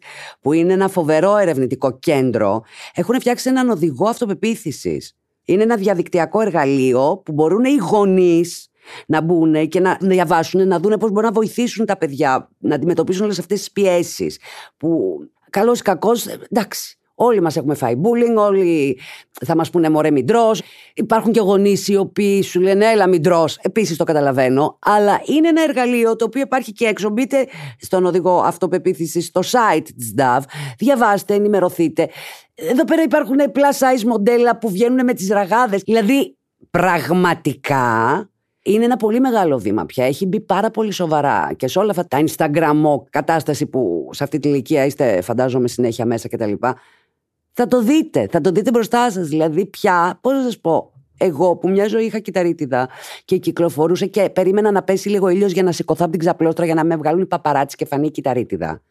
που 0.41 0.53
είναι 0.53 0.73
ένα 0.73 0.87
φοβερό 0.87 1.37
ερευνητικό 1.37 1.99
κέντρο. 1.99 2.63
Έχουν 2.93 3.19
φτιάξει 3.19 3.49
έναν 3.49 3.69
οδηγό 3.69 4.07
αυτοπεποίθησης. 4.07 5.17
Είναι 5.45 5.63
ένα 5.63 5.75
διαδικτυακό 5.75 6.41
εργαλείο 6.41 7.21
που 7.25 7.31
μπορούν 7.31 7.63
οι 7.63 7.75
γονείς 7.75 8.67
να 9.07 9.21
μπουν 9.21 9.67
και 9.67 9.79
να 9.79 9.97
διαβάσουν, 10.01 10.67
να 10.67 10.79
δουν 10.79 10.97
πώς 10.99 11.11
μπορούν 11.11 11.25
να 11.25 11.31
βοηθήσουν 11.31 11.85
τα 11.85 11.97
παιδιά 11.97 12.49
να 12.57 12.75
αντιμετωπίσουν 12.75 13.23
όλες 13.23 13.39
αυτές 13.39 13.59
τις 13.59 13.71
πιέσεις. 13.71 14.39
Που 14.77 15.19
καλό 15.49 15.73
ή 15.73 15.77
κακό, 15.77 16.11
εντάξει, 16.49 16.97
Όλοι 17.23 17.41
μας 17.41 17.55
έχουμε 17.55 17.73
φάει 17.75 17.93
bullying, 18.03 18.35
όλοι 18.35 18.99
θα 19.45 19.55
μας 19.55 19.69
πούνε 19.69 19.89
μωρέ 19.89 20.11
μην 20.11 20.25
Υπάρχουν 20.93 21.31
και 21.31 21.39
γονείς 21.39 21.87
οι 21.87 21.95
οποίοι 21.95 22.41
σου 22.41 22.59
λένε 22.59 22.85
έλα 22.85 23.07
μην 23.07 23.23
τρως. 23.23 23.57
Επίσης 23.61 23.97
το 23.97 24.03
καταλαβαίνω. 24.03 24.77
Αλλά 24.81 25.21
είναι 25.25 25.47
ένα 25.47 25.63
εργαλείο 25.63 26.15
το 26.15 26.25
οποίο 26.25 26.41
υπάρχει 26.41 26.71
και 26.71 26.85
έξω. 26.85 27.09
Μπείτε 27.09 27.47
στον 27.79 28.05
οδηγό 28.05 28.39
αυτοπεποίθησης 28.39 29.25
στο 29.25 29.41
site 29.41 29.87
της 29.97 30.13
DAV. 30.17 30.39
Διαβάστε, 30.77 31.33
ενημερωθείτε. 31.33 32.09
Εδώ 32.55 32.83
πέρα 32.83 33.01
υπάρχουν 33.01 33.37
plus 33.37 33.77
size 33.79 34.03
μοντέλα 34.03 34.57
που 34.57 34.69
βγαίνουν 34.69 35.03
με 35.03 35.13
τις 35.13 35.29
ραγάδες. 35.29 35.81
Δηλαδή 35.81 36.37
πραγματικά 36.69 38.27
είναι 38.63 38.83
ένα 38.85 38.97
πολύ 38.97 39.19
μεγάλο 39.19 39.57
βήμα 39.57 39.85
πια. 39.85 40.05
Έχει 40.05 40.25
μπει 40.25 40.39
πάρα 40.39 40.71
πολύ 40.71 40.91
σοβαρά 40.91 41.53
και 41.55 41.67
σε 41.67 41.79
όλα 41.79 41.89
αυτά 41.89 42.07
τα 42.07 42.23
Instagram 42.27 43.03
κατάσταση 43.09 43.65
που 43.65 44.09
σε 44.11 44.23
αυτή 44.23 44.39
την 44.39 44.51
ηλικία 44.51 44.85
είστε, 44.85 45.21
φαντάζομαι, 45.21 45.67
συνέχεια 45.67 46.05
μέσα 46.05 46.27
κτλ. 46.27 46.53
Θα 47.53 47.67
το 47.67 47.81
δείτε, 47.81 48.27
θα 48.31 48.41
το 48.41 48.51
δείτε 48.51 48.71
μπροστά 48.71 49.11
σας. 49.11 49.27
Δηλαδή, 49.27 49.65
πια, 49.65 50.19
πώς 50.21 50.33
να 50.33 50.41
σας 50.41 50.59
πω, 50.59 50.91
εγώ 51.17 51.55
που 51.55 51.69
μια 51.69 51.87
ζωή 51.87 52.05
είχα 52.05 52.19
κυταρίτιδα 52.19 52.89
και 53.25 53.37
κυκλοφορούσα 53.37 54.05
και 54.05 54.29
περίμενα 54.29 54.71
να 54.71 54.83
πέσει 54.83 55.09
λίγο 55.09 55.27
ήλιος 55.29 55.51
για 55.51 55.63
να 55.63 55.71
σηκωθώ 55.71 56.03
από 56.03 56.11
την 56.11 56.19
ξαπλώστρα 56.19 56.65
για 56.65 56.73
να 56.73 56.83
με 56.83 56.95
βγάλουν 56.95 57.21
οι 57.21 57.25
παπαράτσι 57.25 57.75
και 57.75 57.85
φανεί 57.85 58.05
η 58.05 58.11
κυταρίτιδα. 58.11 58.81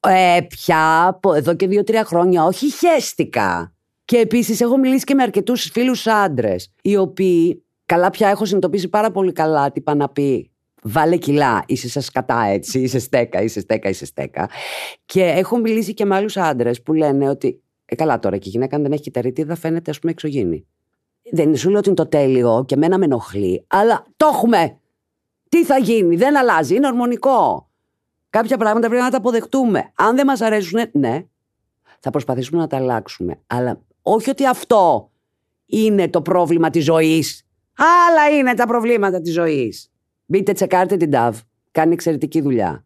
Ε, 0.00 0.40
πια 0.48 1.20
εδώ 1.34 1.54
και 1.54 1.66
δύο-τρία 1.66 2.04
χρόνια, 2.04 2.44
όχι 2.44 2.70
χέστηκα. 2.70 3.74
Και 4.04 4.16
επίσης 4.16 4.60
έχω 4.60 4.76
μιλήσει 4.76 5.04
και 5.04 5.14
με 5.14 5.22
αρκετούς 5.22 5.70
φίλους 5.72 6.06
άντρες, 6.06 6.72
οι 6.82 6.96
οποίοι 6.96 7.64
καλά 7.86 8.10
πια 8.10 8.28
έχω 8.28 8.44
συνειδητοποιήσει 8.44 8.88
πάρα 8.88 9.10
πολύ 9.10 9.32
καλά 9.32 9.72
τι 9.72 9.80
πάνε 9.80 9.98
να 9.98 10.08
πει 10.08 10.54
Βάλε 10.86 11.16
κιλά, 11.16 11.64
είσαι 11.66 12.00
σα 12.00 12.10
κατά 12.10 12.44
έτσι, 12.44 12.80
είσαι 12.80 12.98
στέκα, 12.98 13.42
είσαι 13.42 13.60
στέκα, 13.60 13.88
είσαι 13.88 14.04
στέκα. 14.04 14.48
Και 15.04 15.22
έχω 15.22 15.58
μιλήσει 15.58 15.94
και 15.94 16.04
με 16.04 16.14
άλλους 16.14 16.36
άντρες 16.36 16.82
που 16.82 16.92
λένε 16.92 17.28
ότι 17.28 17.62
ε, 17.84 17.94
καλά 17.94 18.18
τώρα 18.18 18.36
και 18.36 18.48
η 18.48 18.50
γυναίκα 18.50 18.76
αν 18.76 18.82
δεν 18.82 18.92
έχει 18.92 19.02
κυταρίτιδα 19.02 19.54
φαίνεται 19.54 19.90
ας 19.90 19.98
πούμε 19.98 20.12
εξωγήινη. 20.12 20.66
Δεν 21.32 21.56
σου 21.56 21.68
λέω 21.68 21.78
ότι 21.78 21.88
είναι 21.88 21.96
το 21.96 22.06
τέλειο 22.06 22.64
και 22.68 22.76
μένα 22.76 22.98
με 22.98 23.04
ενοχλεί, 23.04 23.64
αλλά 23.66 24.06
το 24.16 24.26
έχουμε. 24.32 24.78
Τι 25.48 25.64
θα 25.64 25.78
γίνει, 25.78 26.16
δεν 26.16 26.36
αλλάζει, 26.36 26.74
είναι 26.74 26.86
ορμονικό. 26.86 27.68
Κάποια 28.30 28.56
πράγματα 28.56 28.88
πρέπει 28.88 29.02
να 29.02 29.10
τα 29.10 29.16
αποδεχτούμε. 29.16 29.92
Αν 29.94 30.16
δεν 30.16 30.26
μας 30.26 30.40
αρέσουν, 30.40 30.80
ναι, 30.92 31.24
θα 32.00 32.10
προσπαθήσουμε 32.10 32.60
να 32.60 32.66
τα 32.66 32.76
αλλάξουμε. 32.76 33.40
Αλλά 33.46 33.80
Όχι 34.02 34.30
ότι 34.30 34.46
αυτό 34.46 35.10
είναι 35.66 36.08
το 36.08 36.22
πρόβλημα 36.22 36.70
της 36.70 36.84
ζωής. 36.84 37.46
Άλλα 37.76 38.38
είναι 38.38 38.54
τα 38.54 38.66
προβλήματα 38.66 39.20
της 39.20 39.32
ζωής. 39.32 39.92
Μπείτε, 40.26 40.52
τσεκάρτε 40.52 40.96
την 40.96 41.10
ΤΑΒ. 41.10 41.38
Κάνει 41.70 41.92
εξαιρετική 41.92 42.40
δουλειά. 42.40 42.84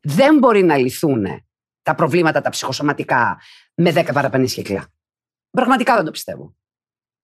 Δεν 0.00 0.38
μπορεί 0.38 0.62
να 0.62 0.76
λυθούν 0.76 1.26
τα 1.82 1.94
προβλήματα 1.94 2.40
τα 2.40 2.50
ψυχοσωματικά 2.50 3.38
με 3.78 3.92
10 3.94 4.10
παραπανίσχυκλα. 4.12 4.86
Πραγματικά 5.50 5.94
δεν 5.94 6.04
το 6.04 6.10
πιστεύω. 6.10 6.56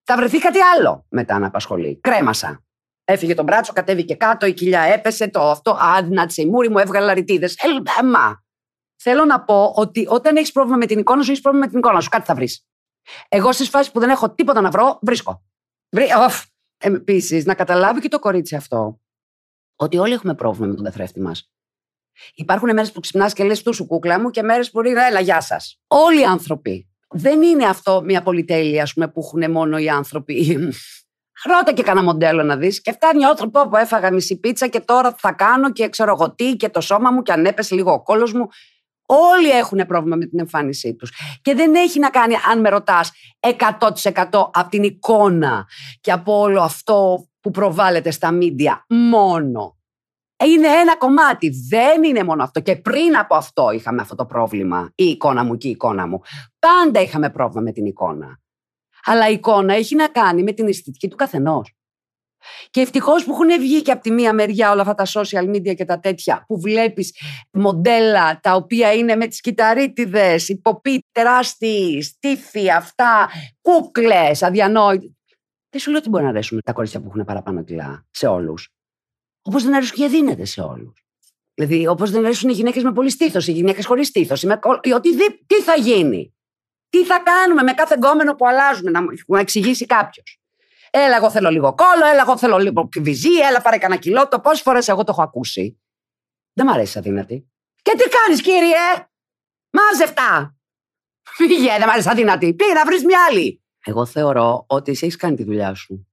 Θα 0.02 0.16
βρεθεί 0.16 0.38
κάτι 0.38 0.58
άλλο 0.60 1.06
μετά 1.08 1.38
να 1.38 1.46
απασχολεί. 1.46 2.00
Κρέμασα. 2.00 2.64
Έφυγε 3.04 3.34
το 3.34 3.42
μπράτσο, 3.42 3.72
κατέβηκε 3.72 4.14
κάτω, 4.14 4.46
η 4.46 4.52
κοιλιά 4.52 4.80
έπεσε, 4.80 5.28
το 5.28 5.50
αυτό, 5.50 5.76
άδυνατσε 5.80 6.42
η 6.42 6.46
μούρη 6.46 6.68
μου, 6.68 6.78
έβγαλα 6.78 7.14
ρητίδε. 7.14 7.48
Έμα. 8.00 8.44
Θέλω 9.02 9.24
να 9.24 9.44
πω 9.44 9.72
ότι 9.76 10.06
όταν 10.08 10.36
έχεις 10.36 10.52
πρόβλημα 10.52 10.76
με 10.76 10.86
την 10.86 10.98
εικόνα 10.98 11.22
σου, 11.22 11.30
έχεις 11.30 11.42
πρόβλημα 11.42 11.64
με 11.64 11.70
την 11.70 11.80
εικόνα 11.80 12.00
σου. 12.00 12.08
Κάτι 12.08 12.24
θα 12.24 12.34
βρεις. 12.34 12.66
Εγώ 13.28 13.52
στις 13.52 13.68
φάσεις 13.68 13.92
που 13.92 14.00
δεν 14.00 14.10
έχω 14.10 14.34
τίποτα 14.34 14.60
να 14.60 14.70
βρω, 14.70 14.98
βρίσκω. 15.02 15.44
Βρει... 15.88 16.06
Επίσης, 16.76 17.44
να 17.44 17.54
καταλάβει 17.54 18.00
και 18.00 18.08
το 18.08 18.18
κορίτσι 18.18 18.56
αυτό 18.56 19.00
ότι 19.76 19.98
όλοι 19.98 20.12
έχουμε 20.12 20.34
πρόβλημα 20.34 20.66
με 20.66 20.74
τον 20.74 20.84
καθρέφτη 20.84 21.20
μας. 21.20 21.53
Υπάρχουν 22.34 22.72
μέρες 22.72 22.92
που 22.92 23.00
ξυπνάς 23.00 23.32
και 23.32 23.44
λες 23.44 23.62
του 23.62 23.74
σου 23.74 23.86
κούκλα 23.86 24.20
μου 24.20 24.30
και 24.30 24.42
μέρες 24.42 24.70
που 24.70 24.80
λέει 24.80 24.92
Έλα, 25.08 25.20
γεια 25.20 25.40
σας. 25.40 25.80
Όλοι 25.86 26.20
οι 26.20 26.24
άνθρωποι. 26.24 26.88
Δεν 27.08 27.42
είναι 27.42 27.64
αυτό 27.64 28.02
μια 28.04 28.22
πολυτέλεια 28.22 28.82
ας 28.82 28.92
πούμε, 28.92 29.08
που 29.08 29.20
έχουν 29.20 29.50
μόνο 29.50 29.78
οι 29.78 29.88
άνθρωποι. 29.88 30.58
Ρώτα 31.50 31.72
και 31.72 31.82
κανένα 31.82 32.04
μοντέλο 32.04 32.42
να 32.42 32.56
δεις. 32.56 32.80
Και 32.80 32.92
φτάνει 32.92 33.26
ο 33.26 33.34
τρόπο 33.34 33.68
που 33.68 33.76
έφαγα 33.76 34.12
μισή 34.12 34.40
πίτσα 34.40 34.66
και 34.66 34.80
τώρα 34.80 35.14
θα 35.18 35.32
κάνω 35.32 35.72
και 35.72 35.88
ξέρω 35.88 36.10
εγώ 36.10 36.34
τι 36.34 36.56
και 36.56 36.68
το 36.68 36.80
σώμα 36.80 37.10
μου 37.10 37.22
και 37.22 37.32
αν 37.32 37.46
έπεσε 37.46 37.74
λίγο 37.74 37.92
ο 37.92 38.02
κόλος 38.02 38.32
μου. 38.32 38.48
Όλοι 39.06 39.50
έχουν 39.50 39.86
πρόβλημα 39.86 40.16
με 40.16 40.26
την 40.26 40.38
εμφάνισή 40.38 40.94
τους. 40.94 41.12
Και 41.42 41.54
δεν 41.54 41.74
έχει 41.74 41.98
να 41.98 42.10
κάνει, 42.10 42.34
αν 42.50 42.60
με 42.60 42.68
ρωτάς, 42.68 43.10
100% 43.40 44.50
από 44.52 44.68
την 44.68 44.82
εικόνα 44.82 45.66
και 46.00 46.12
από 46.12 46.38
όλο 46.38 46.62
αυτό 46.62 47.28
που 47.40 47.50
προβάλλεται 47.50 48.10
στα 48.10 48.30
μίντια 48.30 48.84
μόνο. 48.88 49.76
Είναι 50.44 50.68
ένα 50.68 50.96
κομμάτι. 50.96 51.50
Δεν 51.68 52.02
είναι 52.02 52.24
μόνο 52.24 52.42
αυτό. 52.42 52.60
Και 52.60 52.76
πριν 52.76 53.16
από 53.16 53.34
αυτό 53.34 53.70
είχαμε 53.70 54.00
αυτό 54.00 54.14
το 54.14 54.26
πρόβλημα. 54.26 54.92
Η 54.94 55.04
εικόνα 55.04 55.44
μου 55.44 55.56
και 55.56 55.68
η 55.68 55.70
εικόνα 55.70 56.06
μου. 56.06 56.20
Πάντα 56.58 57.00
είχαμε 57.00 57.30
πρόβλημα 57.30 57.62
με 57.62 57.72
την 57.72 57.86
εικόνα. 57.86 58.38
Αλλά 59.04 59.28
η 59.28 59.32
εικόνα 59.32 59.74
έχει 59.74 59.94
να 59.94 60.08
κάνει 60.08 60.42
με 60.42 60.52
την 60.52 60.68
αισθητική 60.68 61.08
του 61.08 61.16
καθενός. 61.16 61.74
Και 62.70 62.80
ευτυχώς 62.80 63.24
που 63.24 63.32
έχουν 63.32 63.60
βγει 63.60 63.82
και 63.82 63.92
από 63.92 64.02
τη 64.02 64.10
μία 64.10 64.32
μεριά 64.32 64.70
όλα 64.70 64.80
αυτά 64.80 64.94
τα 64.94 65.06
social 65.06 65.54
media 65.54 65.74
και 65.74 65.84
τα 65.84 66.00
τέτοια 66.00 66.44
που 66.46 66.60
βλέπεις 66.60 67.16
μοντέλα 67.50 68.40
τα 68.40 68.54
οποία 68.54 68.92
είναι 68.92 69.16
με 69.16 69.26
τις 69.26 69.40
κυταρίτιδες, 69.40 70.48
υποπί, 70.48 71.04
τεράστιοι, 71.12 72.02
στήθοι, 72.02 72.70
αυτά, 72.70 73.28
κούκλες, 73.60 74.42
αδιανόητε. 74.42 75.10
Δεν 75.70 75.80
σου 75.80 75.90
λέω 75.90 75.98
ότι 75.98 76.08
μπορεί 76.08 76.24
να 76.24 76.28
αρέσουν 76.28 76.60
τα 76.64 76.72
κορίτσια 76.72 77.00
που 77.00 77.06
έχουν 77.08 77.24
παραπάνω 77.24 77.62
κιλά 77.62 78.06
σε 78.10 78.26
όλους. 78.26 78.68
Όπως 79.46 79.62
δεν 79.64 79.74
αρέσουν 79.74 79.96
και 79.96 80.08
δίνεται 80.08 80.44
σε 80.44 80.60
όλους. 80.60 81.04
Δηλαδή, 81.54 81.86
όπως 81.86 82.10
δεν 82.10 82.24
αρέσουν 82.24 82.50
οι 82.50 82.52
γυναίκες 82.52 82.82
με 82.82 82.92
πολύ 82.92 83.10
στήθος, 83.10 83.46
οι 83.46 83.52
γυναίκες 83.52 83.86
χωρίς 83.86 84.08
στήθος, 84.08 84.44
οτιδήποτε. 84.94 85.38
Τι 85.46 85.62
θα 85.62 85.74
γίνει; 85.74 86.34
Τι 86.88 87.04
θα 87.04 87.18
κάνουμε 87.18 87.62
με 87.62 87.72
κάθε 87.72 87.94
γκόμενο 87.94 88.34
που 88.34 88.46
αλλάζουμε, 88.46 88.90
να 88.90 89.02
μου 89.02 89.36
εξηγήσει 89.36 89.86
κάποιος. 89.86 90.38
Έλα, 90.90 91.16
εγώ 91.16 91.30
θέλω 91.30 91.50
λίγο 91.50 91.74
κόλλο, 91.74 92.06
έλα, 92.12 92.20
εγώ 92.20 92.38
θέλω 92.38 92.58
λίγο 92.58 92.88
βυζί, 93.00 93.38
έλα, 93.48 93.62
πάρε 93.62 93.78
κανένα 93.78 94.00
κιλό. 94.00 94.28
Το 94.28 94.40
πόσες 94.40 94.60
φορές 94.62 94.88
εγώ 94.88 95.04
το 95.04 95.12
έχω 95.12 95.22
ακούσει. 95.22 95.80
Δεν 96.52 96.66
μ' 96.66 96.70
αρέσει 96.70 96.98
αδύνατη. 96.98 97.48
Και 97.82 97.92
τι 97.96 98.08
κάνεις, 98.08 98.42
κύριε! 98.42 99.06
Μάζευτα! 99.70 100.56
Φύγε, 101.22 101.76
δεν 101.78 101.86
μ' 101.86 101.90
αρέσει 101.90 102.08
αδύνατη. 102.08 102.54
Πήγε 102.54 102.72
να 102.72 102.84
βρεις 102.84 103.04
μια 103.04 103.18
άλλη. 103.30 103.62
Εγώ 103.84 104.06
θεωρώ 104.06 104.64
ότι 104.68 104.90
εσύ 104.90 105.04
έχεις 105.04 105.16
κάνει 105.16 105.36
τη 105.36 105.44
δουλειά 105.44 105.74
σου. 105.74 106.08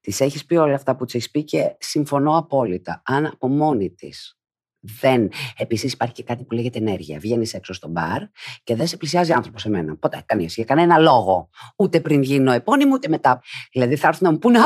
Τη 0.00 0.24
έχεις 0.24 0.44
πει 0.44 0.56
όλα 0.56 0.74
αυτά 0.74 0.96
που 0.96 1.04
τη 1.04 1.18
έχεις 1.18 1.30
πει 1.30 1.44
και 1.44 1.76
συμφωνώ 1.78 2.36
απόλυτα. 2.36 3.02
Αν 3.04 3.26
από 3.26 3.48
μόνη 3.48 3.90
της 3.90 4.36
δεν. 4.82 5.30
Επίσης 5.56 5.92
υπάρχει 5.92 6.14
και 6.14 6.22
κάτι 6.22 6.44
που 6.44 6.54
λέγεται 6.54 6.78
ενέργεια. 6.78 7.18
Βγαίνεις 7.18 7.54
έξω 7.54 7.72
στο 7.72 7.88
μπαρ 7.88 8.22
και 8.64 8.76
δεν 8.76 8.86
σε 8.86 8.96
πλησιάζει 8.96 9.32
άνθρωπος 9.32 9.62
σε 9.62 9.68
μένα. 9.68 9.96
Ποτέ, 9.96 10.22
κανεί. 10.26 10.44
Για 10.44 10.64
κανένα 10.64 10.98
λόγο. 10.98 11.48
Ούτε 11.76 12.00
πριν 12.00 12.22
γίνω 12.22 12.52
επώνυμο, 12.52 12.92
ούτε 12.94 13.08
μετά. 13.08 13.42
Δηλαδή 13.72 13.96
θα 13.96 14.08
έρθουν 14.08 14.26
να 14.26 14.32
μου 14.32 14.38
πούνε 14.38 14.58
Α, 14.58 14.62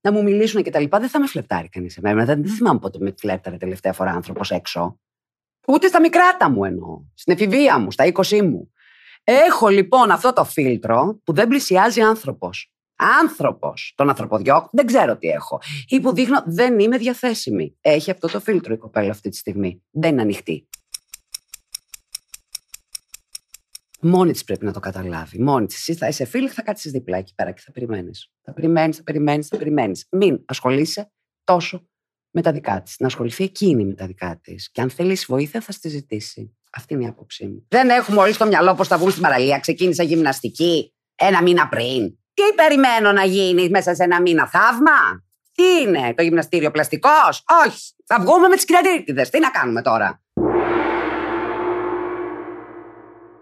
να 0.00 0.12
μου 0.12 0.22
μιλήσουν 0.22 0.62
και 0.62 0.70
τα 0.70 0.80
λοιπά. 0.80 0.98
Δεν 0.98 1.08
θα 1.08 1.20
με 1.20 1.26
φλεπτάρει 1.26 1.68
κανείς 1.68 1.92
σε 1.92 2.00
μένα. 2.02 2.24
Δεν, 2.24 2.42
δεν 2.42 2.52
θυμάμαι 2.52 2.78
πότε 2.78 2.98
με 3.00 3.14
φλέπταρε 3.18 3.56
τελευταία 3.56 3.92
φορά 3.92 4.10
άνθρωπος 4.10 4.50
έξω. 4.50 5.00
Ούτε 5.66 5.86
στα 5.86 6.00
μικράτα 6.00 6.50
μου 6.50 6.64
εννοώ. 6.64 7.00
Στην 7.14 7.32
εφηβεία 7.32 7.78
μου, 7.78 7.90
στα 7.90 8.12
20 8.12 8.42
μου. 8.42 8.70
Έχω 9.24 9.68
λοιπόν 9.68 10.10
αυτό 10.10 10.32
το 10.32 10.44
φίλτρο 10.44 11.20
που 11.24 11.32
δεν 11.32 11.48
πλησιάζει 11.48 12.00
άνθρωπος 12.00 12.75
άνθρωπος, 12.96 13.92
τον 13.96 14.08
ανθρωποδιώκ, 14.08 14.68
δεν 14.72 14.86
ξέρω 14.86 15.16
τι 15.16 15.28
έχω. 15.28 15.60
Ή 15.88 16.00
που 16.00 16.12
δείχνω 16.12 16.42
δεν 16.46 16.78
είμαι 16.78 16.98
διαθέσιμη. 16.98 17.76
Έχει 17.80 18.10
αυτό 18.10 18.28
το 18.28 18.40
φίλτρο 18.40 18.74
η 18.74 18.76
κοπέλα 18.76 19.10
αυτή 19.10 19.28
τη 19.28 19.36
στιγμή. 19.36 19.82
Δεν 19.90 20.12
είναι 20.12 20.22
ανοιχτή. 20.22 20.68
Μόνη 24.00 24.32
της 24.32 24.44
πρέπει 24.44 24.64
να 24.64 24.72
το 24.72 24.80
καταλάβει. 24.80 25.42
Μόνη 25.42 25.66
της. 25.66 25.76
Εσύ 25.76 25.94
θα 25.94 26.08
είσαι 26.08 26.24
φίλη, 26.24 26.48
θα 26.48 26.62
κάτσεις 26.62 26.92
δίπλα 26.92 27.16
εκεί 27.16 27.34
πέρα 27.34 27.50
και 27.50 27.60
θα 27.64 27.72
περιμένεις. 27.72 28.30
Θα 28.42 28.52
περιμένεις, 28.52 28.96
θα 28.96 29.02
περιμένεις, 29.02 29.48
θα 29.48 29.56
περιμένεις. 29.56 30.06
Μην 30.10 30.42
ασχολείσαι 30.46 31.12
τόσο 31.44 31.88
με 32.30 32.42
τα 32.42 32.52
δικά 32.52 32.82
της. 32.82 32.98
Να 32.98 33.06
ασχοληθεί 33.06 33.44
εκείνη 33.44 33.84
με 33.84 33.94
τα 33.94 34.06
δικά 34.06 34.38
της. 34.42 34.70
Και 34.70 34.80
αν 34.80 34.90
θέλεις 34.90 35.24
βοήθεια, 35.28 35.60
θα 35.60 35.72
στη 35.72 35.88
ζητήσει. 35.88 36.56
Αυτή 36.72 36.94
είναι 36.94 37.04
η 37.04 37.06
άποψή 37.06 37.46
μου. 37.46 37.66
Δεν 37.68 37.88
έχουμε 37.88 38.20
όλοι 38.20 38.32
στο 38.32 38.46
μυαλό 38.46 38.74
πώ 38.74 38.84
θα 38.84 38.98
βγουν 38.98 39.10
στην 39.10 39.22
παραλία. 39.22 39.58
Ξεκίνησα 39.58 40.02
γυμναστική 40.02 40.94
ένα 41.14 41.42
μήνα 41.42 41.68
πριν. 41.68 42.18
Τι 42.36 42.54
περιμένω 42.54 43.12
να 43.12 43.24
γίνει 43.24 43.68
μέσα 43.68 43.94
σε 43.94 44.02
ένα 44.02 44.20
μήνα, 44.20 44.46
θαύμα; 44.46 45.24
Τι 45.54 45.62
είναι, 45.62 46.14
το 46.16 46.22
γυμναστήριο 46.22 46.70
πλαστικός; 46.70 47.44
Όχι. 47.66 47.94
Θα 48.06 48.20
βγούμε 48.20 48.48
με 48.48 48.54
τις 48.54 48.64
κυριαρχίδε. 48.64 49.22
Τι 49.22 49.38
να 49.40 49.50
κάνουμε 49.50 49.82
τώρα; 49.82 50.22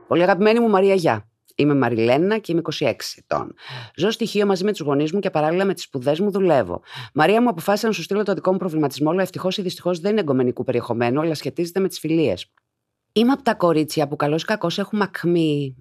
Πολύ 0.06 0.22
αγαπημένη 0.22 0.60
μου 0.60 0.68
Μαρία 0.68 0.94
Γιά. 0.94 1.28
Είμαι 1.54 1.74
Μαριλένα 1.74 2.38
και 2.38 2.52
είμαι 2.52 2.62
26 2.78 2.92
ετών. 3.16 3.54
Ζω 3.96 4.10
στοιχείο 4.10 4.46
μαζί 4.46 4.64
με 4.64 4.70
τους 4.70 4.80
γονείς 4.80 5.12
μου 5.12 5.20
και 5.20 5.30
παράλληλα 5.30 5.64
με 5.64 5.74
τις 5.74 5.82
σπουδές 5.82 6.20
μου 6.20 6.30
δουλεύω. 6.30 6.82
Μαρία 7.14 7.42
μου 7.42 7.48
αποφάσισε 7.48 7.86
να 7.86 7.92
σου 7.92 8.02
στείλω 8.02 8.22
το 8.22 8.34
δικό 8.34 8.52
μου 8.52 8.58
προβληματισμό, 8.58 9.10
αλλά 9.10 9.22
ευτυχώς 9.22 9.56
ή 9.56 9.62
δυστυχώς 9.62 10.00
δεν 10.00 10.10
είναι 10.10 10.20
εγκομενικού 10.20 10.64
περιεχομένου, 10.64 11.20
αλλά 11.20 11.34
σχετίζεται 11.34 11.80
με 11.80 11.88
τις 11.88 11.98
φιλίες. 11.98 12.52
Είμαι 13.12 13.32
από 13.32 13.42
τα 13.42 13.54
κορίτσια 13.54 14.08
που 14.08 14.16
καλώς 14.16 14.42
ή 14.42 14.44
κακώς 14.44 14.78
έχουν 14.78 15.02
ακμή 15.02 15.76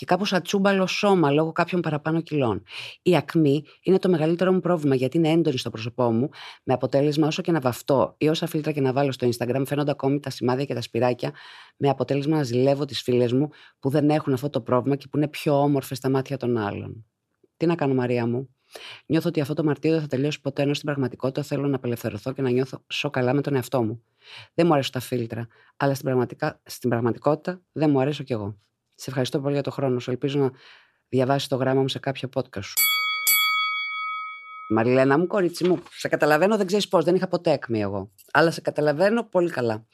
και 0.00 0.06
κάπως 0.06 0.32
ατσούμπαλο 0.32 0.86
σώμα 0.86 1.30
λόγω 1.30 1.52
κάποιων 1.52 1.80
παραπάνω 1.80 2.20
κιλών. 2.20 2.62
Η 3.02 3.16
ακμή 3.16 3.64
είναι 3.82 3.98
το 3.98 4.08
μεγαλύτερο 4.08 4.52
μου 4.52 4.60
πρόβλημα 4.60 4.94
γιατί 4.94 5.16
είναι 5.16 5.28
έντονη 5.28 5.58
στο 5.58 5.70
πρόσωπό 5.70 6.10
μου, 6.10 6.28
με 6.62 6.74
αποτέλεσμα 6.74 7.26
όσο 7.26 7.42
και 7.42 7.52
να 7.52 7.60
βαφτώ 7.60 8.14
ή 8.18 8.28
όσα 8.28 8.46
φίλτρα 8.46 8.72
και 8.72 8.80
να 8.80 8.92
βάλω 8.92 9.12
στο 9.12 9.28
Instagram 9.28 9.62
φαίνονται 9.66 9.90
ακόμη 9.90 10.20
τα 10.20 10.30
σημάδια 10.30 10.64
και 10.64 10.74
τα 10.74 10.80
σπυράκια, 10.80 11.32
με 11.76 11.88
αποτέλεσμα 11.88 12.36
να 12.36 12.42
ζηλεύω 12.42 12.84
τις 12.84 13.02
φίλες 13.02 13.32
μου 13.32 13.48
που 13.78 13.88
δεν 13.88 14.10
έχουν 14.10 14.32
αυτό 14.32 14.50
το 14.50 14.60
πρόβλημα 14.60 14.96
και 14.96 15.06
που 15.10 15.16
είναι 15.16 15.28
πιο 15.28 15.62
όμορφες 15.62 15.98
στα 15.98 16.10
μάτια 16.10 16.36
των 16.36 16.56
άλλων. 16.56 17.04
Τι 17.56 17.66
να 17.66 17.74
κάνω, 17.74 17.94
Μαρία 17.94 18.26
μου; 18.26 18.48
Νιώθω 19.06 19.28
ότι 19.28 19.40
αυτό 19.40 19.54
το 19.54 19.64
μαρτύριο 19.64 19.96
δεν 19.96 20.04
θα 20.04 20.16
τελειώσει 20.16 20.40
ποτέ, 20.40 20.62
ενώ 20.62 20.74
στην 20.74 20.86
πραγματικότητα 20.86 21.42
θέλω 21.42 21.66
να 21.66 21.76
απελευθερωθώ 21.76 22.32
και 22.32 22.42
να 22.42 22.50
νιώθω 22.50 22.84
σο 22.86 23.10
καλά 23.10 23.34
με 23.34 23.40
τον 23.40 23.54
εαυτό 23.54 23.82
μου. 23.82 24.02
Δεν 24.54 24.66
μου 24.66 24.72
αρέσουν 24.72 24.92
τα 24.92 25.00
φίλτρα, 25.00 25.46
αλλά 25.76 25.94
στην, 25.94 26.26
στην 26.64 26.90
πραγματικότητα 26.90 27.60
δεν 27.72 27.90
μου 27.90 28.00
αρέσω 28.00 28.22
κι 28.22 28.32
εγώ. 28.32 28.58
Σε 29.00 29.10
ευχαριστώ 29.10 29.40
πολύ 29.40 29.54
για 29.54 29.62
το 29.62 29.70
χρόνο 29.70 29.98
σου. 29.98 30.10
Ελπίζω 30.10 30.38
να 30.38 30.50
διαβάσεις 31.08 31.48
το 31.48 31.56
γράμμα 31.56 31.80
μου 31.80 31.88
σε 31.88 31.98
κάποιο 31.98 32.28
podcast 32.34 32.62
σου. 32.62 32.74
Μαριλένα 34.68 35.18
μου, 35.18 35.26
κορίτσι 35.26 35.68
μου, 35.68 35.82
σε 35.90 36.08
καταλαβαίνω, 36.08 36.56
δεν 36.56 36.66
ξέρεις 36.66 36.88
πώς. 36.88 37.04
Δεν 37.04 37.14
είχα 37.14 37.28
ποτέ 37.28 37.50
έκμη 37.50 37.80
εγώ. 37.80 38.10
Αλλά 38.32 38.50
σε 38.50 38.60
καταλαβαίνω 38.60 39.24
πολύ 39.24 39.50
καλά. 39.50 39.86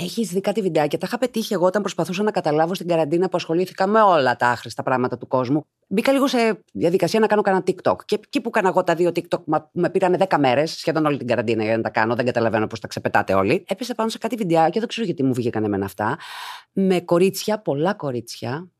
Έχεις 0.00 0.28
δει 0.28 0.40
κάτι 0.40 0.62
βιντεάκια; 0.62 0.98
Τα 0.98 1.06
είχα 1.06 1.18
πετύχει 1.18 1.52
εγώ 1.52 1.66
όταν 1.66 1.82
προσπαθούσα 1.82 2.22
να 2.22 2.30
καταλάβω 2.30 2.74
στην 2.74 2.88
καραντίνα 2.88 3.28
που 3.28 3.36
ασχολήθηκα 3.36 3.86
με 3.86 4.00
όλα 4.00 4.36
τα 4.36 4.48
άχρηστα 4.48 4.82
πράγματα 4.82 5.18
του 5.18 5.26
κόσμου. 5.26 5.66
Μπήκα 5.86 6.12
λίγο 6.12 6.26
σε 6.26 6.62
διαδικασία 6.72 7.20
να 7.20 7.26
κάνω 7.26 7.42
κανένα 7.42 7.64
TikTok. 7.66 7.96
Και 8.04 8.14
εκεί 8.14 8.40
που 8.40 8.48
έκανα 8.48 8.68
εγώ 8.68 8.84
τα 8.84 8.94
δύο 8.94 9.10
TikTok 9.14 9.44
που 9.44 9.68
με 9.72 9.90
πήρανε 9.90 10.16
10 10.28 10.36
μέρες, 10.38 10.70
σχεδόν 10.70 11.06
όλη 11.06 11.18
την 11.18 11.26
καραντίνα 11.26 11.64
για 11.64 11.76
να 11.76 11.82
τα 11.82 11.90
κάνω, 11.90 12.14
δεν 12.14 12.24
καταλαβαίνω 12.24 12.66
πώς 12.66 12.80
τα 12.80 12.88
ξεπετάτε 12.88 13.34
όλοι. 13.34 13.64
Έπεσε 13.68 13.94
πάνω 13.94 14.08
σε 14.08 14.18
κάτι 14.18 14.36
βιντεάκια, 14.36 14.80
δεν 14.80 14.88
ξέρω 14.88 15.06
γιατί 15.06 15.22
μου 15.22 15.34
βγήκαν 15.34 15.64
εμένα 15.64 15.84
αυτά. 15.84 16.18
Με 16.72 17.00
κορίτσια, 17.00 17.58
πολλά 17.58 17.94
κορίτσια, 17.94 18.70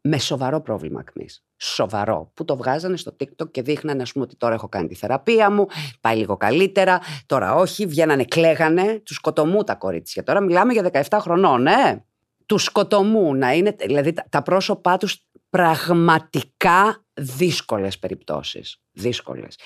με 0.00 0.18
σοβαρό 0.18 0.60
πρόβλημα 0.60 1.00
ακμής. 1.00 1.44
Σοβαρό. 1.64 2.30
Που 2.34 2.44
το 2.44 2.56
βγάζανε 2.56 2.96
στο 2.96 3.16
TikTok 3.20 3.50
και 3.50 3.62
δείχνανε, 3.62 4.02
ας 4.02 4.12
πούμε, 4.12 4.24
ότι 4.24 4.36
τώρα 4.36 4.54
έχω 4.54 4.68
κάνει 4.68 4.88
τη 4.88 4.94
θεραπεία 4.94 5.50
μου, 5.50 5.66
πάει 6.00 6.16
λίγο 6.16 6.36
καλύτερα. 6.36 7.00
Τώρα 7.26 7.54
όχι, 7.54 7.86
βγαίνανε, 7.86 8.24
κλαίγανε. 8.24 9.00
Τους 9.04 9.16
σκοτωμού 9.16 9.64
τα 9.64 9.74
κορίτσια. 9.74 10.22
Τώρα 10.22 10.40
μιλάμε 10.40 10.72
για 10.72 11.06
17 11.08 11.18
χρονών, 11.20 11.66
ε. 11.66 12.04
Τους 12.46 12.62
σκοτωμού 12.62 13.34
να 13.34 13.52
είναι, 13.52 13.76
δηλαδή 13.78 14.14
τα 14.28 14.42
πρόσωπά 14.42 14.96
τους 14.96 15.26
πραγματικά 15.50 17.04
δύσκολες 17.14 17.98
περιπτώσεις. 17.98 18.80
Δύσκολες. 18.92 19.58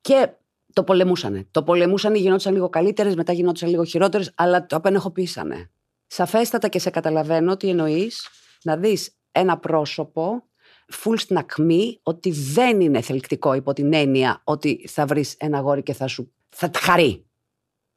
Και 0.00 0.28
το 0.72 0.84
πολεμούσανε. 0.84 1.46
Το 1.50 1.62
πολεμούσανε, 1.62 2.18
γινόντουσαν 2.18 2.52
λίγο 2.52 2.68
καλύτερες, 2.68 3.14
μετά 3.14 3.32
γινόντουσαν 3.32 3.68
λίγο 3.68 3.84
χειρότερες, 3.84 4.32
αλλά 4.34 4.66
το 4.66 4.76
απενεχοποιήσανε. 4.76 5.70
Σαφέστατα 6.06 6.68
και 6.68 6.78
σε 6.78 6.90
καταλαβαίνω 6.90 7.56
τι 7.56 7.68
εννοείς 7.68 8.28
να 8.62 8.76
δεις 8.76 9.16
ένα 9.32 9.58
πρόσωπο 9.58 10.42
φουλ 10.88 11.16
στην 11.16 11.36
ακμή 11.36 12.00
ότι 12.02 12.30
δεν 12.30 12.80
είναι 12.80 13.00
θελκτικό 13.00 13.54
υπό 13.54 13.72
την 13.72 13.92
έννοια 13.92 14.40
ότι 14.44 14.86
θα 14.88 15.06
βρεις 15.06 15.34
ένα 15.38 15.60
γόρι 15.60 15.82
και 15.82 15.92
θα 15.92 16.06
σου 16.06 16.32
θα 16.48 16.70
τ' 16.70 16.76
χαρεί. 16.76 17.24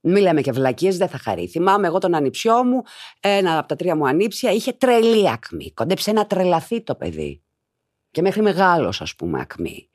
Μην 0.02 0.22
λέμε 0.22 0.42
και 0.42 0.52
βλακίες, 0.52 0.98
δεν 0.98 1.08
θα 1.08 1.18
χαρεί. 1.18 1.48
Θυμάμαι 1.48 1.88
εγώ 1.88 1.98
τον 1.98 2.16
ανιψιό 2.16 2.64
μου, 2.64 2.82
ένα 3.20 3.58
από 3.58 3.68
τα 3.68 3.76
τρία 3.76 3.96
μου 3.96 4.08
ανήψια, 4.08 4.52
είχε 4.52 4.72
τρελή 4.72 5.30
ακμή. 5.30 5.72
Κοντέψε 5.72 6.12
να 6.12 6.28
τρελαθεί 6.28 6.82
το 6.82 6.96
παιδί. 6.96 7.44
Και 8.12 8.22
μέχρι 8.22 8.42
μεγάλος, 8.42 9.02
ας 9.02 9.16
πούμε, 9.16 9.42
ακμή. 9.42 9.90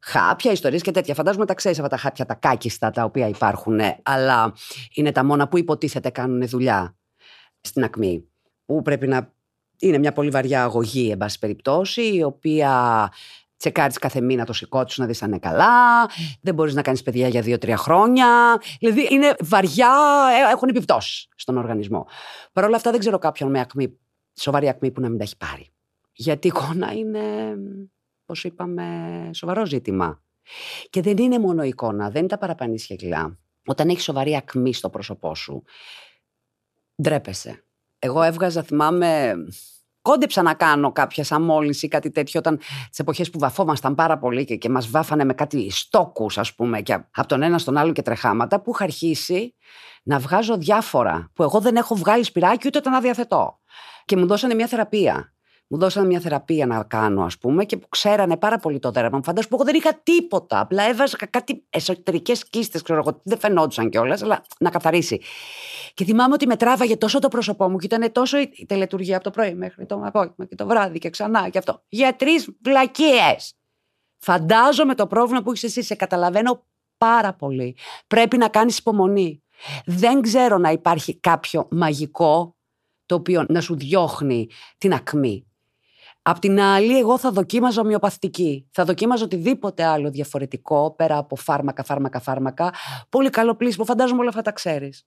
Χάπια, 0.00 0.52
ιστορίες 0.52 0.82
και 0.82 0.90
τέτοια. 0.90 1.14
Φαντάζομαι 1.14 1.46
τα 1.46 1.54
ξέρεις 1.54 1.78
αυτά 1.78 1.90
τα 1.90 1.96
χάπια, 1.96 2.26
τα 2.26 2.34
κάκιστα 2.34 2.90
τα 2.90 3.04
οποία 3.04 3.28
υπάρχουν, 3.28 3.78
ε, 3.78 4.00
αλλά 4.02 4.54
είναι 4.94 5.12
τα 5.12 5.24
μόνα 5.24 5.48
που 5.48 5.58
υποτίθεται 5.58 6.10
κάνουν 6.10 6.48
δουλειά 6.48 6.96
στην 7.60 7.84
ακμή. 7.84 8.28
Που 8.64 8.82
πρέπει 8.82 9.06
να 9.06 9.33
είναι 9.78 9.98
μια 9.98 10.12
πολύ 10.12 10.30
βαριά 10.30 10.62
αγωγή, 10.62 11.10
εν 11.10 11.18
πάση 11.18 11.38
περιπτώσει, 11.38 12.14
η 12.14 12.22
οποία 12.22 13.10
τσεκάρεις 13.56 13.98
κάθε 13.98 14.20
μήνα 14.20 14.44
το 14.44 14.52
σηκώ 14.52 14.84
τους 14.84 14.98
να 14.98 15.06
δεις 15.06 15.22
αν 15.22 15.28
είναι 15.28 15.38
καλά. 15.38 16.06
Δεν 16.40 16.54
μπορείς 16.54 16.74
να 16.74 16.82
κάνεις 16.82 17.02
παιδιά 17.02 17.28
για 17.28 17.40
δύο-τρία 17.40 17.76
χρόνια. 17.76 18.26
Δηλαδή 18.78 19.08
είναι 19.10 19.34
βαριά, 19.40 19.92
ε, 20.48 20.52
έχουν 20.52 20.68
επιπτώσεις 20.68 21.28
στον 21.36 21.56
οργανισμό. 21.56 22.06
Παρ' 22.52 22.64
όλα 22.64 22.76
αυτά 22.76 22.90
δεν 22.90 23.00
ξέρω 23.00 23.18
κάποιον 23.18 23.50
με 23.50 23.60
ακμή, 23.60 23.98
σοβαρή 24.34 24.68
ακμή 24.68 24.90
που 24.90 25.00
να 25.00 25.08
μην 25.08 25.18
τα 25.18 25.24
έχει 25.24 25.36
πάρει. 25.36 25.68
Γιατί 26.12 26.46
η 26.46 26.50
εικόνα 26.54 26.92
είναι, 26.92 27.54
πώς 28.26 28.44
είπαμε, 28.44 28.84
σοβαρό 29.34 29.66
ζήτημα. 29.66 30.22
Και 30.90 31.02
δεν 31.02 31.16
είναι 31.16 31.38
μόνο 31.38 31.62
η 31.62 31.68
εικόνα, 31.68 32.10
δεν 32.10 32.18
είναι 32.18 32.28
τα 32.28 32.38
παραπανίσια 32.38 32.96
κιλά. 32.96 33.38
Όταν 33.66 33.88
έχεις 33.88 34.02
σοβαρή 34.02 34.36
ακμή 34.36 34.74
στο 34.74 34.90
πρόσωπό 34.90 35.34
σου, 35.34 35.62
ντρέπεσαι. 37.02 37.64
Εγώ 38.04 38.22
έβγαζα, 38.22 38.62
θυμάμαι, 38.62 39.34
κόντεψα 40.02 40.42
να 40.42 40.54
κάνω 40.54 40.92
κάποια 40.92 41.24
αμόλυνση 41.30 41.86
ή 41.86 41.88
κάτι 41.88 42.10
τέτοιο 42.10 42.40
όταν 42.40 42.58
τις 42.90 42.98
εποχές 42.98 43.30
που 43.30 43.38
βαφόμασταν 43.38 43.94
πάρα 43.94 44.18
πολύ 44.18 44.44
και, 44.44 44.56
και 44.56 44.68
μας 44.68 44.90
βάφανε 44.90 45.24
με 45.24 45.34
κάτι 45.34 45.70
στόκους, 45.70 46.38
ας 46.38 46.54
πούμε, 46.54 46.80
και 46.80 46.92
από 46.92 47.28
τον 47.28 47.42
ένα 47.42 47.58
στον 47.58 47.76
άλλο 47.76 47.92
και 47.92 48.02
τρεχάματα, 48.02 48.60
που 48.60 48.70
είχα 48.74 48.84
αρχίσει 48.84 49.54
να 50.02 50.18
βγάζω 50.18 50.56
διάφορα 50.56 51.30
που 51.34 51.42
εγώ 51.42 51.60
δεν 51.60 51.76
έχω 51.76 51.94
βγάλει 51.94 52.24
σπυράκι 52.24 52.66
ούτε 52.66 52.78
όταν 52.78 52.94
αδιαθετώ. 52.94 53.60
Και 54.04 54.16
μου 54.16 54.26
δώσανε 54.26 54.54
μια 54.54 54.66
θεραπεία. 54.66 55.33
Μου 55.74 55.80
δώσανε 55.80 56.06
μια 56.06 56.20
θεραπεία 56.20 56.66
να 56.66 56.84
κάνω, 56.84 57.24
ας 57.24 57.38
πούμε, 57.38 57.64
και 57.64 57.76
που 57.76 57.88
ξέρανε 57.88 58.36
πάρα 58.36 58.58
πολύ 58.58 58.78
το 58.78 58.90
δέρμα 58.90 59.16
μου. 59.16 59.24
Φαντάζομαι 59.24 59.56
που 59.56 59.62
εγώ 59.62 59.64
δεν 59.64 59.74
είχα 59.74 60.00
τίποτα. 60.02 60.60
Απλά 60.60 60.82
έβαζα 60.88 61.16
κάτι 61.30 61.64
εσωτερικές 61.70 62.48
κίστες, 62.50 62.82
ξέρω 62.82 62.98
εγώ. 63.06 63.20
Δεν 63.22 63.38
φαινόντουσαν 63.38 63.90
κιόλας, 63.90 64.22
αλλά 64.22 64.44
να 64.58 64.70
καθαρίσει. 64.70 65.20
Και 65.94 66.04
θυμάμαι 66.04 66.34
ότι 66.34 66.46
με 66.46 66.56
τράβαγε 66.56 66.96
τόσο 66.96 67.18
το 67.18 67.28
πρόσωπό 67.28 67.68
μου 67.68 67.78
και 67.78 67.86
ήταν 67.86 68.12
τόσο 68.12 68.38
η 68.38 68.64
τελετουργία 68.68 69.14
από 69.14 69.24
το 69.24 69.30
πρωί 69.30 69.54
μέχρι 69.54 69.86
το 69.86 70.02
απόγευμα 70.04 70.44
και 70.44 70.54
το 70.54 70.66
βράδυ 70.66 70.98
και 70.98 71.10
ξανά 71.10 71.48
και 71.48 71.58
αυτό. 71.58 71.82
Για 71.88 72.16
τρεις 72.16 72.48
βλακίες. 72.62 73.54
Φαντάζομαι 74.18 74.94
το 74.94 75.06
πρόβλημα 75.06 75.42
που 75.42 75.50
έχεις 75.50 75.62
εσύ. 75.62 75.82
Σε 75.82 75.94
καταλαβαίνω 75.94 76.64
πάρα 76.98 77.32
πολύ. 77.32 77.76
Πρέπει 78.06 78.36
να 78.36 78.48
κάνεις 78.48 78.78
υπομονή. 78.78 79.42
Δεν 79.84 80.20
ξέρω 80.20 80.58
να 80.58 80.70
υπάρχει 80.70 81.18
κάποιο 81.20 81.68
μαγικό 81.70 82.56
το 83.06 83.14
οποίο 83.14 83.44
να 83.48 83.60
σου 83.60 83.76
διώχνει 83.76 84.48
την 84.78 84.92
ακμή. 84.92 85.46
Απ' 86.26 86.38
την 86.38 86.60
άλλη, 86.60 86.98
εγώ 86.98 87.18
θα 87.18 87.30
δοκίμαζα 87.30 87.80
ομοιοπαθητική. 87.80 88.68
Θα 88.72 88.84
δοκίμαζα 88.84 89.24
οτιδήποτε 89.24 89.84
άλλο 89.84 90.10
διαφορετικό, 90.10 90.94
πέρα 90.94 91.16
από 91.16 91.36
φάρμακα, 91.36 91.84
φάρμακα, 91.84 92.20
φάρμακα. 92.20 92.72
Πολύ 93.08 93.30
καλό 93.30 93.54
πλήσιμο, 93.56 93.84
φαντάζομαι 93.84 94.20
όλα 94.20 94.28
αυτά 94.28 94.42
τα 94.42 94.52
ξέρεις. 94.52 95.06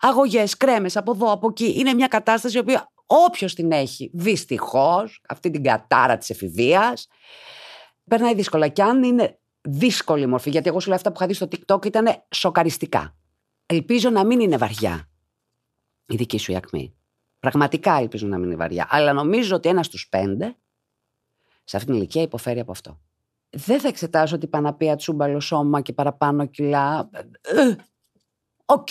Αγωγές, 0.00 0.56
κρέμες 0.56 0.96
από 0.96 1.12
εδώ, 1.12 1.32
από 1.32 1.48
εκεί. 1.48 1.74
Είναι 1.78 1.94
μια 1.94 2.06
κατάσταση 2.06 2.56
η 2.56 2.60
οποία 2.60 2.92
όποιος 3.06 3.54
την 3.54 3.72
έχει, 3.72 4.10
δυστυχώς, 4.14 5.22
αυτή 5.28 5.50
την 5.50 5.62
κατάρα 5.62 6.18
της 6.18 6.30
εφηβείας, 6.30 7.08
περνάει 8.04 8.34
δύσκολα. 8.34 8.68
Και 8.68 8.82
αν 8.82 9.02
είναι 9.02 9.38
δύσκολη 9.60 10.26
μορφή, 10.26 10.50
γιατί 10.50 10.68
εγώ 10.68 10.80
σου 10.80 10.86
λέω 10.86 10.96
αυτά 10.96 11.08
που 11.10 11.16
είχα 11.18 11.26
δει 11.26 11.34
στο 11.34 11.48
TikTok 11.50 11.86
ήταν 11.86 12.24
σοκαριστικά. 12.30 13.16
Ελπίζω 13.66 14.10
να 14.10 14.24
μην 14.24 14.40
είναι 14.40 14.56
βαριά 14.56 15.08
η 16.06 16.16
δική 16.16 16.38
σου 16.38 16.52
η 16.52 16.56
ακμή. 16.56 16.94
Πραγματικά 17.40 17.92
ελπίζω 17.92 18.26
να 18.26 18.38
μην 18.38 18.46
είναι 18.46 18.56
βαριά. 18.56 18.86
Αλλά 18.90 19.12
νομίζω 19.12 19.56
ότι 19.56 19.68
ένας 19.68 19.86
στους 19.86 20.08
πέντε 20.08 20.56
σε 21.64 21.76
αυτήν 21.76 21.92
την 21.92 21.94
ηλικία 21.94 22.22
υποφέρει 22.22 22.60
από 22.60 22.70
αυτό. 22.70 23.00
Δεν 23.50 23.80
θα 23.80 23.88
εξετάσω 23.88 24.38
την 24.38 24.50
πάνω 24.50 24.76
από 24.76 24.96
ατσούμπαλο 24.96 25.40
σώμα 25.40 25.80
και 25.80 25.92
παραπάνω 25.92 26.46
κιλά. 26.46 27.10
Ε, 27.40 27.74
Οκ. 28.64 28.88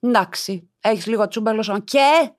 Εντάξει. 0.00 0.70
Έχεις 0.80 1.06
λίγο 1.06 1.28
ατσούμπαλο 1.28 1.62
σώμα. 1.62 1.80
Και 1.80 2.32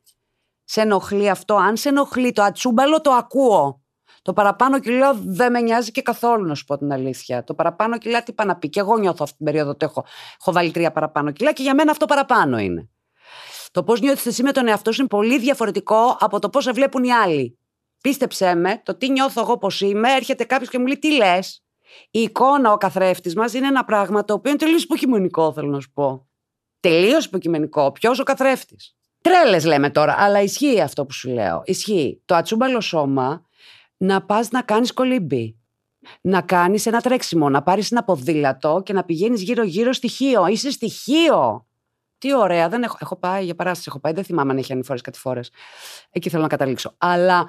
σε 0.64 0.82
ενοχλεί 0.82 1.30
αυτό. 1.30 1.56
Αν 1.56 1.78
σε 1.78 1.90
ενοχλεί 1.90 2.32
το 2.32 2.44
ατσούμπαλο, 2.44 3.02
το 3.02 3.12
ακούω. 3.12 3.84
Το 4.22 4.34
παραπάνω 4.34 4.80
κιλό 4.80 5.14
δεν 5.24 5.52
με 5.52 5.62
νοιάζει 5.62 5.92
και 5.92 6.02
καθόλου, 6.02 6.46
να 6.46 6.56
σου 6.56 6.66
πω 6.66 6.78
την 6.78 6.92
αλήθεια. 6.92 7.44
Το 7.44 7.54
παραπάνω 7.54 7.98
κιλά 7.98 8.24
τι 8.24 8.34
πάει 8.34 8.48
να 8.48 8.56
πει. 8.56 8.70
Και 8.70 8.80
εγώ 8.80 8.98
νιώθω 8.98 9.24
αυτή 9.24 9.36
την 9.38 9.46
περίοδο 9.46 9.70
ότι 9.70 9.86
έχω, 9.86 10.06
έχω 10.40 10.52
βάλει 10.52 10.72
τρία 10.72 10.92
παραπάνω 10.92 11.32
κιλά 11.32 11.54
και 11.54 11.64
για 11.64 11.76
μένα 11.76 11.92
αυτό 11.92 12.06
παραπάνω 12.06 12.58
είναι. 12.58 12.90
Το 13.76 13.84
πώς 13.84 14.00
νιώθεις 14.02 14.26
εσύ 14.26 14.44
με 14.44 14.52
τον 14.52 14.68
εαυτό 14.68 14.92
σου 14.92 15.00
είναι 15.00 15.10
πολύ 15.10 15.40
διαφορετικό 15.40 16.18
από 16.20 16.40
το 16.40 16.50
πώς 16.50 16.64
σε 16.64 16.72
βλέπουν 16.72 17.04
οι 17.04 17.12
άλλοι. 17.12 17.58
Πίστεψέ 18.02 18.56
με, 18.56 18.82
το 18.84 18.96
τι 18.96 19.12
νιώθω 19.12 19.42
εγώ 19.42 19.58
πώς 19.58 19.82
είμαι, 19.82 20.14
έρχεται 20.14 20.44
κάποιος 20.44 20.70
και 20.70 20.80
μου 20.80 20.86
λέει 20.86 20.98
τι 21.00 21.12
λες; 21.16 21.64
Η 22.12 22.20
εικόνα, 22.22 22.72
ο 22.72 22.78
καθρέφτης 22.78 23.36
μας 23.36 23.54
είναι 23.54 23.68
ένα 23.68 23.86
πράγμα 23.86 24.26
το 24.26 24.34
οποίο 24.34 24.52
είναι 24.52 24.60
τελείως 24.60 24.84
υποκειμενικό, 24.84 25.54
θέλω 25.54 25.68
να 25.68 25.80
σου 25.80 25.92
πω. 25.94 26.28
Τελείως 26.80 27.26
υποκειμενικό. 27.26 27.92
Ποιος 27.92 28.20
ο 28.20 28.24
καθρέφτης; 28.24 28.96
Τρέλες 29.22 29.66
λέμε 29.66 29.90
τώρα, 29.90 30.16
αλλά 30.18 30.42
ισχύει 30.42 30.82
αυτό 30.82 31.06
που 31.06 31.14
σου 31.14 31.30
λέω. 31.30 31.62
Ισχύει. 31.66 32.22
Το 32.26 32.36
ατσούμπαλο 32.36 32.82
σώμα 32.82 33.46
να 33.98 34.22
πας 34.22 34.50
να 34.50 34.62
κάνεις 34.62 34.94
κολύμπι. 34.94 35.60
Να 36.22 36.42
κάνεις 36.42 36.86
ένα 36.86 37.02
τρέξιμο, 37.02 37.50
να 37.50 37.64
πάρεις 37.64 37.92
ένα 37.92 38.04
ποδήλατο 38.04 38.82
και 38.86 38.94
να 38.94 39.04
πηγαίνεις 39.04 39.42
γύρω-γύρω 39.42 39.94
στοιχείο. 39.94 40.48
Είσαι 40.48 40.72
στοιχείο. 40.72 41.66
Τι 42.18 42.36
ωραία, 42.36 42.70
δεν 42.70 42.84
έχω, 42.84 42.98
έχω 43.00 43.16
πάει 43.16 43.46
για 43.46 43.56
παράσταση, 43.56 43.86
έχω 43.90 44.00
πάει, 44.00 44.14
δεν 44.14 44.24
θυμάμαι 44.24 44.52
αν 44.52 44.58
έχει 44.58 44.74
ανηφορέ 44.74 45.00
κάτι 45.00 45.20
φορές. 45.20 45.52
Εκεί 46.12 46.30
θέλω 46.30 46.42
να 46.42 46.48
καταλήξω. 46.48 46.94
Αλλά 46.98 47.48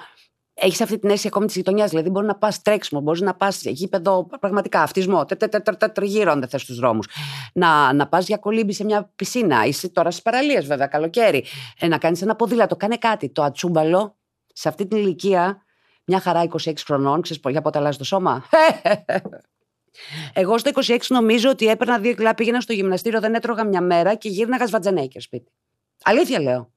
έχεις 0.54 0.80
αυτή 0.80 0.98
την 0.98 1.08
αίσθηση 1.08 1.26
ακόμη 1.26 1.46
της 1.46 1.56
γειτονιάς. 1.56 1.90
Δηλαδή, 1.90 2.10
μπορεί 2.10 2.26
να 2.26 2.36
πας 2.36 2.62
τρέξιμο, 2.62 3.00
μπορείς 3.00 3.20
να 3.20 3.34
πας 3.34 3.62
γήπεδο 3.62 4.26
πραγματικά, 4.40 4.82
αυτισμό, 4.82 5.24
τριγύρονται 5.92 6.46
θες 6.46 6.62
στου 6.62 6.74
δρόμους. 6.74 7.06
Να, 7.52 7.92
να 7.92 8.08
πας 8.08 8.26
για 8.26 8.36
κολύμπη 8.36 8.72
σε 8.72 8.84
μια 8.84 9.12
πισίνα. 9.16 9.64
Είσαι 9.64 9.88
τώρα 9.88 10.10
στις 10.10 10.22
παραλίες, 10.22 10.66
βέβαια, 10.66 10.86
καλοκαίρι. 10.86 11.44
Ε, 11.78 11.86
να 11.86 11.98
κάνεις 11.98 12.22
ένα 12.22 12.36
ποδήλατο, 12.36 12.76
κάνε 12.76 12.96
κάτι. 12.96 13.28
Το 13.28 13.42
ατσούμπαλο 13.42 14.16
σε 14.52 14.68
αυτή 14.68 14.86
την 14.86 14.98
ηλικία, 14.98 15.62
μια 16.04 16.20
χαρά 16.20 16.42
26 16.42 16.72
χρονών, 16.84 17.20
ξέρεις 17.20 17.42
για 17.48 17.62
πότε 17.62 17.78
αλλάζει 17.78 17.98
το 17.98 18.04
σώμα. 18.04 18.44
Εγώ 20.32 20.58
στο 20.58 20.70
26 20.74 20.98
νομίζω 21.08 21.50
ότι 21.50 21.66
έπαιρνα 21.66 21.98
δύο 21.98 22.14
κιλά, 22.14 22.34
πήγαινα 22.34 22.60
στο 22.60 22.72
γυμναστήριο, 22.72 23.20
δεν 23.20 23.34
έτρωγα 23.34 23.64
μια 23.64 23.80
μέρα 23.80 24.14
και 24.14 24.28
γύρναγα 24.28 24.66
σβατζανέκια 24.66 25.20
σπίτι. 25.20 25.52
Αλήθεια 26.02 26.40
λέω. 26.40 26.70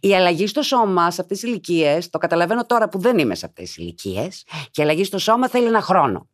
Η 0.00 0.14
αλλαγή 0.14 0.46
στο 0.46 0.62
σώμα 0.62 1.10
σε 1.10 1.20
αυτές 1.20 1.40
τις 1.40 1.48
ηλικίες, 1.48 2.10
το 2.10 2.18
καταλαβαίνω 2.18 2.66
τώρα 2.66 2.88
που 2.88 2.98
δεν 2.98 3.18
είμαι 3.18 3.34
σε 3.34 3.46
αυτές 3.46 3.64
τις 3.64 3.76
ηλικίες, 3.76 4.44
και 4.70 4.80
η 4.80 4.84
αλλαγή 4.84 5.04
στο 5.04 5.18
σώμα 5.18 5.48
θέλει 5.48 5.66
ένα 5.66 5.80
χρόνο. 5.80 6.28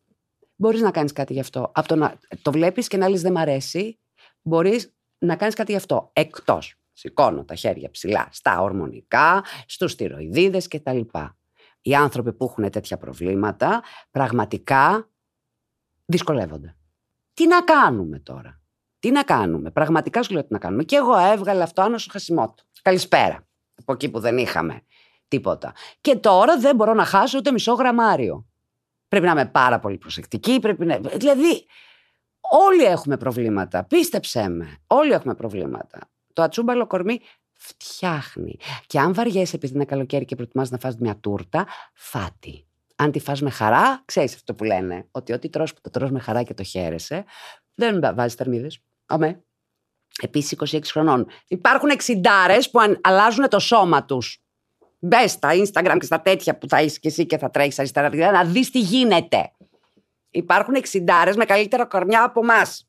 Μπορείς 0.56 0.80
να 0.80 0.90
κάνεις 0.90 1.12
κάτι 1.12 1.32
γι' 1.32 1.40
αυτό. 1.40 1.72
Από 1.74 1.88
το 1.88 1.96
να 1.96 2.18
το 2.42 2.52
βλέπεις 2.52 2.88
και 2.88 2.96
να 2.96 3.08
λες 3.08 3.22
δεν 3.22 3.32
μ' 3.32 3.38
αρέσει, 3.38 3.98
μπορείς 4.42 4.94
να 5.18 5.36
κάνεις 5.36 5.54
κάτι 5.54 5.70
γι' 5.70 5.76
αυτό. 5.76 6.10
Εκτός. 6.12 6.74
Σηκώνω 6.92 7.44
τα 7.44 7.54
χέρια 7.54 7.90
ψηλά 7.90 8.28
στα 8.30 8.60
ορμονικά, 8.60 9.44
στους 9.66 9.94
τυροειδίδε 9.94 10.60
κτλ. 10.68 11.00
Οι 11.80 11.94
άνθρωποι 11.94 12.32
που 12.32 12.44
έχουν 12.44 12.70
τέτοια 12.70 12.96
προβλήματα 12.96 13.82
πραγματικά 14.10 15.10
δυσκολεύονται. 16.04 16.76
Τι 17.34 17.46
να 17.46 17.62
κάνουμε 17.62 18.18
τώρα; 18.18 18.60
Τι 18.98 19.10
να 19.10 19.22
κάνουμε; 19.22 19.70
Πραγματικά 19.70 20.22
σου 20.22 20.32
λέω 20.32 20.42
τι 20.42 20.52
να 20.52 20.58
κάνουμε. 20.58 20.84
Και 20.84 20.96
εγώ 20.96 21.18
έβγαλα 21.18 21.62
αυτό 21.62 21.82
άνω 21.82 21.98
στο 21.98 22.10
χασιμότο. 22.12 22.62
Καλησπέρα. 22.82 23.46
Από 23.80 23.92
εκεί 23.92 24.08
που 24.08 24.20
δεν 24.20 24.38
είχαμε 24.38 24.82
τίποτα. 25.28 25.72
Και 26.00 26.16
τώρα 26.16 26.58
δεν 26.58 26.76
μπορώ 26.76 26.94
να 26.94 27.04
χάσω 27.04 27.38
ούτε 27.38 27.52
μισό 27.52 27.72
γραμμάριο. 27.72 28.46
Πρέπει 29.08 29.26
να 29.26 29.32
είμαι 29.32 29.46
πάρα 29.46 29.78
πολύ 29.78 29.98
προσεκτική. 29.98 30.58
Πρέπει 30.60 30.86
να... 30.86 30.98
Δηλαδή, 30.98 31.66
όλοι 32.40 32.82
έχουμε 32.82 33.16
προβλήματα. 33.16 33.84
Πίστεψέ 33.84 34.48
με. 34.48 34.78
Όλοι 34.86 35.12
έχουμε 35.12 35.34
προβλήματα. 35.34 35.98
Το 36.32 36.42
ατσούμπαλο 36.42 36.86
κορμί 36.86 37.20
φτιάχνει. 37.52 38.56
Και 38.86 38.98
αν 38.98 39.14
βαριέσαι 39.14 39.56
επειδή 39.56 39.74
είναι 39.74 39.84
καλοκαίρι 39.84 40.24
και 40.24 40.36
προτιμάς 40.36 40.70
να 40.70 40.78
φας 40.78 40.96
μια 40.96 41.16
τούρτα, 41.16 41.66
φάτη 41.94 42.66
αν 42.96 43.10
τη 43.10 43.18
φας 43.18 43.40
με 43.40 43.50
χαρά, 43.50 44.02
ξέρεις 44.04 44.34
αυτό 44.34 44.54
που 44.54 44.64
λένε, 44.64 45.08
ότι 45.10 45.32
ό,τι 45.32 45.48
τρως 45.48 45.74
που 45.74 45.80
το 45.80 45.90
τρως 45.90 46.10
με 46.10 46.20
χαρά 46.20 46.42
και 46.42 46.54
το 46.54 46.62
χαίρεσαι, 46.62 47.24
δεν 47.74 48.00
βάζεις 48.14 48.34
θερμίδες. 48.34 48.78
Αμέ. 49.06 49.44
Επίσης 50.22 50.52
26 50.52 50.90
χρονών. 50.90 51.26
Υπάρχουν 51.48 51.88
εξιντάρες 51.88 52.70
που 52.70 52.98
αλλάζουν 53.00 53.48
το 53.48 53.58
σώμα 53.58 54.04
τους. 54.04 54.38
Μπες 54.98 55.30
στα 55.30 55.50
Instagram 55.52 55.96
και 55.98 56.04
στα 56.04 56.20
τέτοια 56.20 56.58
που 56.58 56.68
θα 56.68 56.82
είσαι 56.82 56.98
και 56.98 57.08
εσύ 57.08 57.26
και 57.26 57.38
θα 57.38 57.50
τρέχεις 57.50 57.78
αριστερά 57.78 58.30
να 58.30 58.44
δεις 58.44 58.70
τι 58.70 58.80
γίνεται. 58.80 59.52
Υπάρχουν 60.30 60.74
εξιντάρες 60.74 61.36
με 61.36 61.44
καλύτερα 61.44 61.86
κορμιά 61.86 62.22
από 62.22 62.40
εμάς. 62.40 62.88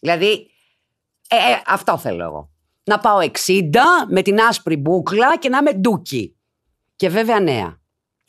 Δηλαδή, 0.00 0.50
ε, 1.28 1.36
ε, 1.36 1.62
αυτό 1.66 1.98
θέλω 1.98 2.24
εγώ. 2.24 2.50
Να 2.84 2.98
πάω 2.98 3.18
60 3.20 4.06
με 4.08 4.22
την 4.22 4.40
άσπρη 4.40 4.76
μπούκλα 4.76 5.38
και 5.38 5.48
να 5.48 5.58
είμαι 5.58 5.72
ντούκι. 5.72 6.36
Και 6.96 7.08
βέβαια 7.08 7.40
νέα. 7.40 7.80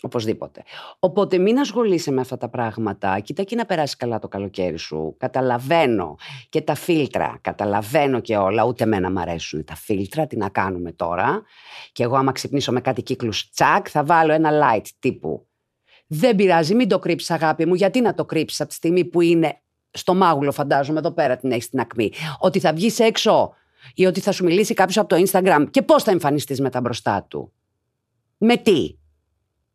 Οπωσδήποτε. 0.02 0.64
Οπότε 1.00 1.38
μην 1.38 1.60
ασχολείσαι 1.60 2.12
με 2.12 2.22
αυτά 2.22 2.38
τα 2.38 2.50
πράγματα. 2.50 3.20
Κοίτα 3.20 3.42
εκεί 3.42 3.56
να 3.56 3.66
περάσεις 3.66 3.96
καλά 3.96 4.20
το 4.20 4.28
καλοκαίρι 4.28 4.78
σου. 4.78 5.16
Καταλαβαίνω 5.18 6.16
και 6.50 6.62
τα 6.62 6.76
φίλτρα. 6.76 7.38
Καταλαβαίνω 7.42 8.20
και 8.20 8.38
όλα. 8.38 8.64
Ούτε 8.64 8.84
εμένα 8.84 9.12
μ' 9.12 9.18
αρέσουν 9.18 9.64
τα 9.64 9.76
φίλτρα. 9.76 10.28
Τι 10.28 10.38
να 10.38 10.50
κάνουμε 10.50 10.92
τώρα. 10.92 11.42
Και 11.92 12.04
εγώ, 12.04 12.16
άμα 12.16 12.32
ξυπνήσω 12.32 12.72
με 12.72 12.82
κάτι 12.82 13.02
κύκλους 13.02 13.50
τσακ, 13.50 13.88
θα 13.90 14.04
βάλω 14.04 14.34
ένα 14.34 14.50
light 14.52 14.86
τύπου. 15.00 15.48
Δεν 16.08 16.36
πειράζει, 16.36 16.76
μην 16.76 16.88
το 16.88 17.00
κρύψεις, 17.00 17.32
αγάπη 17.32 17.66
μου. 17.66 17.74
Γιατί 17.74 18.02
να 18.02 18.14
το 18.14 18.26
κρύψεις 18.26 18.60
από 18.60 18.70
τη 18.70 18.76
στιγμή 18.76 19.06
που 19.06 19.22
είναι 19.22 19.62
στο 19.92 20.14
μάγουλο, 20.14 20.52
φαντάζομαι, 20.52 21.00
εδώ 21.00 21.12
πέρα 21.12 21.38
την 21.38 21.52
έχεις 21.52 21.64
στην 21.64 21.80
ακμή. 21.80 22.12
Ότι 22.40 22.60
θα 22.60 22.74
βγεις 22.74 23.00
έξω 23.00 23.54
ή 23.94 24.06
ότι 24.06 24.20
θα 24.20 24.32
σου 24.32 24.44
μιλήσει 24.44 24.74
κάποιος 24.74 24.98
από 24.98 25.16
το 25.16 25.24
Instagram 25.26 25.66
και 25.72 25.82
πώς 25.82 26.04
θα 26.04 26.12
εμφανιστείς 26.12 26.62
μετά 26.62 26.82
μπροστά 26.82 27.26
του. 27.30 27.52
Με 28.38 28.58
τι; 28.58 28.97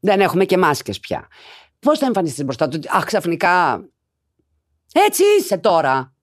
Δεν 0.05 0.21
έχουμε 0.21 0.45
και 0.45 0.59
μάσκες 0.59 1.01
πια. 1.01 1.29
Πώς 1.79 1.99
θα 1.99 2.07
εμφανιστείς 2.07 2.45
μπροστά 2.45 2.69
του, 2.69 2.81
αχ 2.89 3.05
ξαφνικά, 3.05 3.85
έτσι 4.93 5.23
είσαι 5.39 5.59
τώρα. 5.59 6.15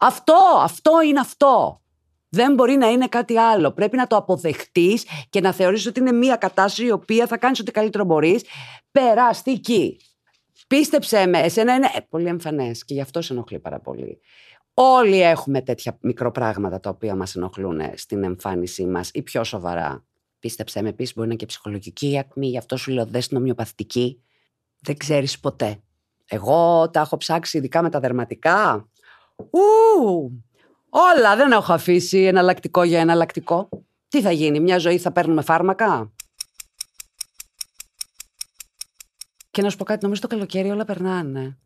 Αυτό, 0.00 0.36
αυτό 0.60 1.02
είναι 1.02 1.20
αυτό. 1.20 1.82
Δεν 2.28 2.54
μπορεί 2.54 2.76
να 2.76 2.90
είναι 2.90 3.06
κάτι 3.06 3.38
άλλο. 3.38 3.72
Πρέπει 3.72 3.96
να 3.96 4.06
το 4.06 4.16
αποδεχτείς 4.16 5.06
και 5.30 5.40
να 5.40 5.52
θεωρήσεις 5.52 5.86
ότι 5.86 6.00
είναι 6.00 6.12
μια 6.12 6.36
κατάσταση 6.36 6.86
η 6.86 6.90
οποία 6.90 7.26
θα 7.26 7.36
κάνεις 7.36 7.60
ό,τι 7.60 7.70
καλύτερο 7.70 8.04
μπορείς. 8.04 8.44
Περαστική. 8.90 10.00
Πίστεψέ 10.66 11.26
με, 11.26 11.38
εσένα 11.38 11.74
είναι 11.74 11.90
ε, 11.94 12.00
πολύ 12.08 12.26
εμφανές 12.26 12.84
και 12.84 12.94
γι' 12.94 13.00
αυτό 13.00 13.22
σε 13.22 13.32
ενοχλεί 13.32 13.58
πάρα 13.58 13.80
πολύ. 13.80 14.20
Όλοι 14.74 15.22
έχουμε 15.22 15.62
τέτοια 15.62 15.98
μικροπράγματα 16.00 16.80
τα 16.80 16.90
οποία 16.90 17.14
μας 17.14 17.34
ενοχλούν 17.36 17.80
στην 17.94 18.24
εμφάνισή 18.24 18.86
μας 18.86 19.10
ή 19.12 19.22
πιο 19.22 19.44
σοβαρά. 19.44 20.04
Πίστεψέ 20.44 20.82
με, 20.82 20.88
επίσης 20.88 21.14
μπορεί 21.14 21.26
να 21.26 21.32
είναι 21.32 21.42
και 21.42 21.48
ψυχολογική 21.48 22.10
η 22.10 22.18
ακμή, 22.18 22.46
γι' 22.46 22.58
αυτό 22.58 22.76
σου 22.76 22.90
λέω 22.90 23.06
δες 23.06 23.24
στην 23.24 23.36
ομοιοπαθητική. 23.36 24.22
Δεν 24.80 24.96
ξέρεις 24.96 25.40
ποτέ. 25.40 25.82
Εγώ 26.24 26.90
τα 26.90 27.00
έχω 27.00 27.16
ψάξει, 27.16 27.58
ειδικά 27.58 27.82
με 27.82 27.90
τα 27.90 28.00
δερματικά. 28.00 28.88
Ου, 29.36 30.30
όλα 30.88 31.36
δεν 31.36 31.52
έχω 31.52 31.72
αφήσει 31.72 32.18
εναλλακτικό 32.18 32.82
για 32.82 33.00
εναλλακτικό. 33.00 33.68
Τι 34.08 34.22
θα 34.22 34.30
γίνει, 34.30 34.60
μια 34.60 34.78
ζωή 34.78 34.98
θα 34.98 35.12
παίρνουμε 35.12 35.42
φάρμακα; 35.42 36.12
Και 39.50 39.62
να 39.62 39.70
σου 39.70 39.76
πω 39.76 39.84
κάτι, 39.84 40.02
νομίζω 40.02 40.20
το 40.20 40.26
καλοκαίρι 40.26 40.70
όλα 40.70 40.84
περνάνε. 40.84 41.58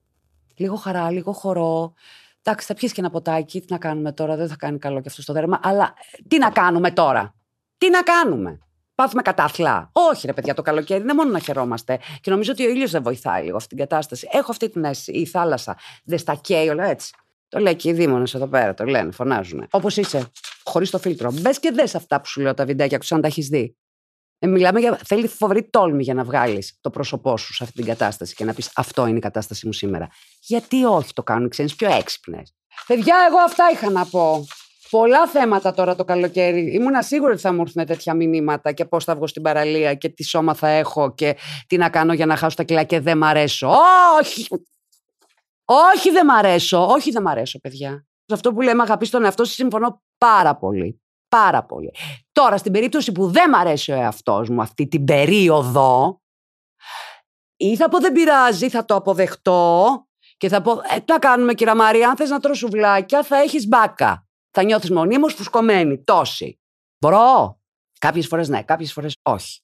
Λίγο 0.57 0.77
χαρά, 0.77 1.11
λίγο 1.11 1.33
χορό. 1.33 1.95
Εντάξει, 2.43 2.67
θα 2.67 2.75
πιεις 2.75 2.93
και 2.93 3.01
ένα 3.01 3.11
ποτάκι. 3.11 3.61
Τι 3.61 3.73
να 3.73 3.79
κάνουμε 3.79 4.13
τώρα, 4.13 4.37
δεν 4.37 4.49
θα 4.49 4.57
κάνει 4.57 4.79
καλό 4.79 5.01
και 5.01 5.09
αυτό 5.09 5.23
στο 5.23 5.33
δέρμα. 5.33 5.61
Αλλά 5.63 5.95
ε, 6.13 6.23
τι 6.29 6.39
να 6.39 6.51
κάνουμε 6.51 6.91
τώρα; 6.91 7.35
Τι 7.79 7.91
να 7.91 8.03
κάνουμε; 8.03 8.59
Πάθουμε 8.99 9.23
κατάθλα. 9.23 9.91
Όχι, 9.93 10.27
ρε 10.27 10.33
παιδιά, 10.33 10.55
το 10.55 10.63
καλοκαίρι 10.63 11.01
είναι 11.01 11.15
μόνο 11.15 11.31
να 11.31 11.39
χαιρόμαστε. 11.39 11.99
Και 12.21 12.31
νομίζω 12.31 12.53
ότι 12.53 12.67
ο 12.67 12.69
ήλιος 12.69 12.91
δεν 12.91 13.03
βοηθάει 13.03 13.45
λίγο 13.45 13.57
αυτή 13.57 13.69
την 13.69 13.79
κατάσταση. 13.79 14.29
Έχω 14.31 14.51
αυτή 14.51 14.71
την 14.71 14.85
αίσθηση. 14.85 15.19
Η 15.19 15.27
θάλασσα 15.27 15.79
δεν 16.05 16.19
στα 16.19 16.35
καίει 16.35 16.69
όλα 16.69 16.85
έτσι. 16.85 17.13
Το 17.49 17.59
λέει 17.59 17.75
και 17.75 17.89
οι 17.89 17.93
δήμονες 17.93 18.35
εδώ 18.35 18.47
πέρα, 18.47 18.75
το 18.75 18.85
λένε, 18.85 19.11
φωνάζουν. 19.11 19.67
Όπως 19.71 19.97
είσαι, 19.97 20.31
χωρίς 20.65 20.91
το 20.91 20.99
φίλτρο. 20.99 21.33
Μπες 21.33 21.59
και 21.59 21.71
δες 21.71 21.95
αυτά 21.95 22.21
που 22.21 22.27
σου 22.27 22.41
λέω 22.41 22.55
τα 22.55 22.65
βιντεάκια, 22.65 23.01
αν 23.11 23.21
τα 23.21 23.27
έχεις 23.27 23.49
δει. 23.49 23.77
Ε, 24.39 24.47
μιλάμε 24.47 24.81
για. 24.81 25.01
Θέλει 25.05 25.29
φοβερή 25.29 25.71
τόλμη 25.71 26.03
για 26.03 26.15
να 26.15 26.25
βγάλεις 26.25 26.79
το 26.81 26.91
πρόσωπό 26.91 27.37
σου 27.37 27.55
σε 27.55 27.65
αυτή 27.65 27.77
την 27.77 27.87
κατάσταση 27.87 28.35
και 28.35 28.45
να 28.45 28.55
πεις 28.55 28.71
Αυτό 28.75 29.07
είναι 29.07 29.19
η 29.19 29.21
κατάσταση 29.21 29.67
μου 29.67 29.73
σήμερα. 29.73 30.09
Γιατί 30.41 30.85
όχι 30.85 31.13
το 31.13 31.23
κάνουν 31.23 31.47
οι 31.47 31.49
ξένοι 31.49 31.71
πιο 31.77 31.91
έξυπνες. 31.91 32.55
Παιδιά, 32.87 33.17
εγώ 33.29 33.39
αυτά 33.39 33.65
είχα 33.73 33.91
να 33.91 34.07
πω. 34.07 34.47
Πολλά 34.91 35.27
θέματα 35.27 35.73
τώρα 35.73 35.95
το 35.95 36.05
καλοκαίρι. 36.05 36.75
Ήμουν 36.75 37.03
σίγουρη 37.03 37.33
ότι 37.33 37.41
θα 37.41 37.53
μου 37.53 37.61
έρθουν 37.61 37.87
τέτοια 37.87 38.15
μηνύματα 38.15 38.73
και 38.73 38.85
πώς 38.85 39.05
θα 39.05 39.15
βγω 39.15 39.27
στην 39.27 39.43
παραλία 39.43 39.95
και 39.95 40.09
τι 40.09 40.25
σώμα 40.25 40.55
θα 40.55 40.69
έχω 40.69 41.15
και 41.15 41.37
τι 41.67 41.77
να 41.77 41.91
κάνω 41.91 42.13
για 42.13 42.27
να 42.27 42.37
χάσω 42.37 42.57
τα 42.57 42.63
κιλά 42.63 42.83
και 42.83 43.01
δεν 43.01 43.19
μ' 43.19 43.25
αρέσω. 43.25 43.75
Όχι! 44.21 44.47
Όχι, 45.65 46.11
δεν 46.11 46.25
μ' 46.27 46.31
αρέσω. 46.31 46.87
Όχι, 46.87 47.11
δεν 47.11 47.23
μ' 47.23 47.29
αρέσω, 47.29 47.59
παιδιά. 47.59 48.07
Σε 48.25 48.35
αυτό 48.35 48.53
που 48.53 48.61
λέμε 48.61 48.83
αγαπή 48.83 49.07
στον 49.07 49.25
εαυτό 49.25 49.45
σου 49.45 49.53
συμφωνώ 49.53 50.03
πάρα 50.19 50.57
πολύ. 50.57 51.03
Πάρα 51.29 51.65
πολύ. 51.65 51.91
Τώρα, 52.33 52.57
στην 52.57 52.73
περίπτωση 52.73 53.13
που 53.13 53.31
δεν 53.31 53.49
μ' 53.51 53.55
αρέσει 53.55 53.93
ο 53.93 53.95
εαυτός 53.95 54.49
μου 54.49 54.61
αυτή 54.61 54.89
την 54.89 55.05
περίοδο, 55.05 56.21
ή 57.57 57.77
θα 57.77 57.89
πω 57.89 57.99
δεν 57.99 58.13
πειράζει, 58.13 58.69
θα 58.69 58.85
το 58.85 58.95
αποδεχτώ 58.95 59.87
και 60.37 60.49
θα 60.49 60.61
πω, 60.61 60.73
ε, 60.73 60.97
τι 60.97 61.13
να 61.13 61.19
κάνουμε 61.19 61.55
κυρία 61.55 61.75
Μαρία, 61.75 62.09
αν 62.09 62.17
θες 62.17 62.31
να 62.31 62.41
τρως 62.41 62.59
σουβλάκια 62.59 63.23
θα 63.23 63.37
έχεις 63.37 63.69
μπάκα 63.69 64.28
θα 64.51 64.63
νιώθεις 64.63 64.91
μονίμως 64.91 65.35
φουσκωμένη. 65.35 66.05
Τόση. 66.05 66.61
Μπορώ. 66.99 67.61
Κάποιες 67.99 68.27
φορές 68.27 68.49
ναι, 68.49 68.63
κάποιες 68.63 68.93
φορές 68.93 69.17
όχι. 69.23 69.61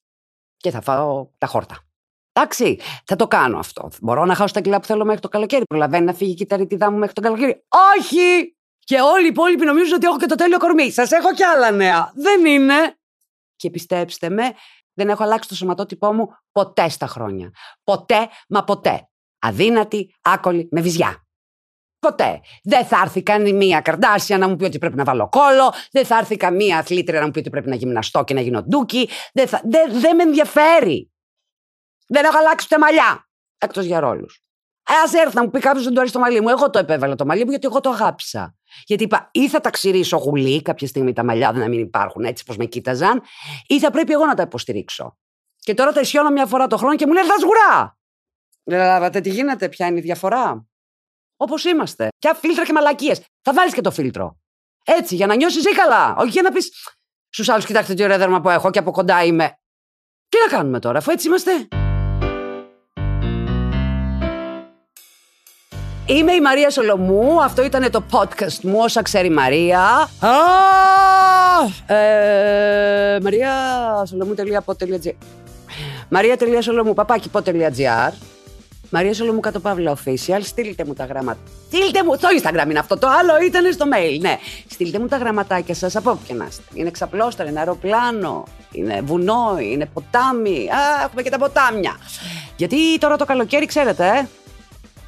Και 0.56 0.70
θα 0.70 0.80
φάω 0.80 1.30
τα 1.38 1.46
χόρτα. 1.46 1.78
Εντάξει, 2.32 2.80
θα 3.04 3.16
το 3.16 3.26
κάνω 3.26 3.58
αυτό. 3.58 3.90
Μπορώ 4.00 4.24
να 4.24 4.34
χάσω 4.34 4.54
τα 4.54 4.60
κιλά 4.60 4.80
που 4.80 4.86
θέλω 4.86 5.04
μέχρι 5.04 5.20
το 5.20 5.28
καλοκαίρι. 5.28 5.64
Προλαβαίνει 5.64 6.04
να 6.04 6.12
φύγει 6.12 6.30
η 6.30 6.34
κυταρίτιδά 6.34 6.90
μου 6.90 6.98
μέχρι 6.98 7.14
το 7.14 7.20
καλοκαίρι. 7.20 7.64
Όχι! 7.98 8.56
Και 8.78 9.00
όλοι 9.00 9.24
οι 9.24 9.28
υπόλοιποι 9.28 9.64
νομίζουν 9.64 9.94
ότι 9.94 10.06
έχω 10.06 10.16
και 10.18 10.26
το 10.26 10.34
τέλειο 10.34 10.58
κορμί. 10.58 10.90
Σας 10.90 11.10
έχω 11.10 11.34
κι 11.34 11.42
άλλα 11.42 11.70
νέα. 11.70 12.12
Δεν 12.14 12.44
είναι. 12.44 12.98
Και 13.56 13.70
πιστέψτε 13.70 14.28
με, 14.28 14.54
δεν 14.92 15.08
έχω 15.08 15.22
αλλάξει 15.22 15.48
το 15.48 15.54
σωματότυπό 15.54 16.12
μου 16.12 16.28
ποτέ 16.52 16.88
στα 16.88 17.06
χρόνια. 17.06 17.50
Ποτέ, 17.84 18.28
μα 18.48 18.64
ποτέ. 18.64 19.08
Αδύνατη, 19.38 20.14
άκολη, 20.22 20.68
με 20.70 20.80
βυζιά. 20.80 21.23
Ποτέ. 22.04 22.40
Δεν 22.62 22.84
θα 22.84 23.00
έρθει 23.04 23.22
καμία 23.22 23.80
καρδάσια 23.80 24.38
να 24.38 24.48
μου 24.48 24.56
πει 24.56 24.64
ότι 24.64 24.78
πρέπει 24.78 24.96
να 24.96 25.04
βάλω 25.04 25.28
κόλο. 25.28 25.72
Δεν 25.90 26.06
θα 26.06 26.18
έρθει 26.18 26.36
καμία 26.36 26.78
αθλήτρια 26.78 27.20
να 27.20 27.24
μου 27.24 27.30
πει 27.30 27.38
ότι 27.38 27.50
πρέπει 27.50 27.68
να 27.68 27.74
γυμναστώ 27.74 28.24
και 28.24 28.34
να 28.34 28.40
γίνω 28.40 28.62
ντούκι. 28.62 29.08
Δεν, 29.32 29.48
θα... 29.48 29.60
δεν, 29.64 30.00
δεν 30.00 30.16
με 30.16 30.22
ενδιαφέρει. 30.22 31.12
Δεν 32.06 32.24
έχω 32.24 32.38
αλλάξει 32.38 32.66
ούτε 32.70 32.80
μαλλιά. 32.80 33.28
Εκτό 33.58 33.80
για 33.80 34.00
ρόλου. 34.00 34.26
Α 34.84 35.20
έρθει 35.22 35.36
να 35.36 35.42
μου 35.42 35.50
πει 35.50 35.60
κάποιο 35.60 35.82
δεν 35.82 35.92
του 35.92 35.98
αρέσει 35.98 36.12
το 36.12 36.18
μαλλί 36.18 36.40
μου. 36.40 36.48
Εγώ 36.48 36.70
το 36.70 36.78
επέβαλα 36.78 37.14
το 37.14 37.26
μαλλί 37.26 37.44
μου 37.44 37.50
γιατί 37.50 37.66
εγώ 37.66 37.80
το 37.80 37.90
αγάπησα. 37.90 38.56
Γιατί 38.84 39.04
είπα 39.04 39.28
ή 39.32 39.48
θα 39.48 39.60
τα 39.60 39.70
ξηρίσω 39.70 40.16
γουλή 40.16 40.62
κάποια 40.62 40.86
στιγμή 40.86 41.12
τα 41.12 41.24
μαλλιά 41.24 41.52
να 41.52 41.68
μην 41.68 41.80
υπάρχουν 41.80 42.24
έτσι 42.24 42.44
πώ 42.44 42.54
με 42.54 42.64
κοίταζαν, 42.64 43.22
ή 43.66 43.78
θα 43.78 43.90
πρέπει 43.90 44.12
εγώ 44.12 44.26
να 44.26 44.34
τα 44.34 44.42
υποστηρίξω. 44.42 45.18
Και 45.58 45.74
τώρα 45.74 45.92
τα 45.92 46.00
ισιώνω 46.00 46.30
μια 46.30 46.46
φορά 46.46 46.66
το 46.66 46.76
χρόνο 46.76 46.96
και 46.96 47.06
μου 47.06 47.12
λένε 47.12 47.26
θα 47.26 47.38
σγουρά. 47.38 47.98
Καταλάβατε 48.64 49.20
τι 49.20 49.30
γίνεται, 49.30 49.68
ποια 49.68 49.86
είναι 49.86 49.98
η 49.98 50.02
διαφορά. 50.02 50.66
Όπως 51.44 51.64
είμαστε. 51.64 52.08
Και 52.18 52.34
φίλτρα 52.40 52.64
και 52.64 52.72
μαλακίες. 52.72 53.20
Θα 53.42 53.52
βάλεις 53.52 53.74
και 53.74 53.80
το 53.80 53.90
φίλτρο. 53.90 54.36
Έτσι, 54.84 55.14
για 55.14 55.26
να 55.26 55.34
νιώσεις 55.34 55.64
ή 55.64 55.74
καλά. 55.74 56.14
Όχι 56.18 56.28
για 56.28 56.42
να 56.42 56.50
πεις 56.50 56.70
στους 57.28 57.48
άλλους, 57.48 57.64
κοιτάξτε 57.64 57.94
τι 57.94 58.02
ωραία 58.02 58.18
δέρμα 58.18 58.40
που 58.40 58.48
έχω 58.48 58.70
και 58.70 58.78
από 58.78 58.90
κοντά 58.90 59.24
είμαι. 59.24 59.58
Τι 60.28 60.36
να 60.44 60.56
κάνουμε 60.56 60.78
τώρα, 60.78 60.98
αφού 60.98 61.10
έτσι 61.10 61.26
είμαστε; 61.26 61.68
Είμαι 66.06 66.32
η 66.32 66.40
Μαρία 66.40 66.70
Σολομού. 66.70 67.42
Αυτό 67.42 67.64
ήταν 67.64 67.90
το 67.90 68.04
podcast 68.10 68.60
μου, 68.62 68.78
όσα 68.78 69.02
ξέρει 69.02 69.26
η 69.26 69.30
Μαρία. 69.30 70.08
Ε, 71.86 73.18
Μαρία 73.22 73.52
Σολομού.gr 74.06 75.12
Μαρία.σολομού 76.08 76.94
παπάκι.gr 76.94 78.33
Μαρία 78.90 79.14
Σολομού 79.14 79.40
κάτω 79.40 79.60
παύλα 79.60 79.96
official. 79.96 80.40
Στείλτε 80.40 80.84
μου 80.84 80.94
τα 80.94 81.04
γράμματα. 81.04 81.38
Στείλτε 81.66 82.04
μου. 82.04 82.16
Το 82.16 82.28
Instagram 82.40 82.70
είναι 82.70 82.78
αυτό. 82.78 82.98
Το 82.98 83.08
άλλο 83.08 83.32
ήταν 83.46 83.72
στο 83.72 83.84
mail. 83.94 84.20
Ναι. 84.20 84.38
Στείλτε 84.68 84.98
μου 84.98 85.06
τα 85.06 85.16
γραμματάκια 85.16 85.74
σας 85.74 85.96
από 85.96 86.10
όπου 86.10 86.20
και 86.26 86.34
να 86.34 86.44
είστε. 86.44 86.62
Είναι 86.74 86.90
ξαπλώστρα, 86.90 87.48
είναι 87.48 87.58
αεροπλάνο, 87.58 88.44
είναι 88.72 89.00
βουνό, 89.00 89.56
είναι 89.60 89.86
ποτάμι. 89.86 90.70
Α, 90.70 91.04
έχουμε 91.04 91.22
και 91.22 91.30
τα 91.30 91.38
ποτάμια. 91.38 91.96
Γιατί 92.56 92.98
τώρα 92.98 93.16
το 93.16 93.24
καλοκαίρι, 93.24 93.66
ξέρετε, 93.66 94.06
ε, 94.06 94.26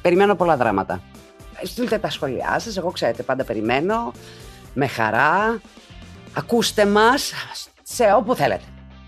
περιμένω 0.01 0.35
πολλά 0.35 0.57
δράματα. 0.57 1.01
Στείλτε 1.63 1.97
τα 1.97 2.09
σχόλιά 2.09 2.59
σας. 2.59 2.77
Εγώ 2.77 2.91
ξέρετε, 2.91 3.23
πάντα 3.23 3.43
περιμένω. 3.43 4.11
Με 4.73 4.87
χαρά. 4.87 5.61
Ακούστε 6.33 6.85
μας 6.85 7.33
σε 7.83 8.13
όπου 8.13 8.35
θέλετε 8.35 8.63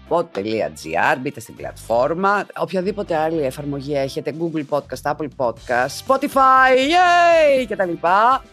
pod.gr, 0.10 1.18
μπείτε 1.22 1.40
στην 1.40 1.56
πλατφόρμα. 1.56 2.46
Οποιαδήποτε 2.60 3.16
άλλη 3.16 3.44
εφαρμογή 3.44 3.96
έχετε, 3.96 4.34
Google 4.40 4.64
Podcast, 4.70 5.12
Apple 5.12 5.28
Podcast, 5.38 6.06
Spotify, 6.08 6.72
yay! 6.74 7.66
και 7.68 7.76
τα 7.76 7.86
λοιπά. 7.86 8.44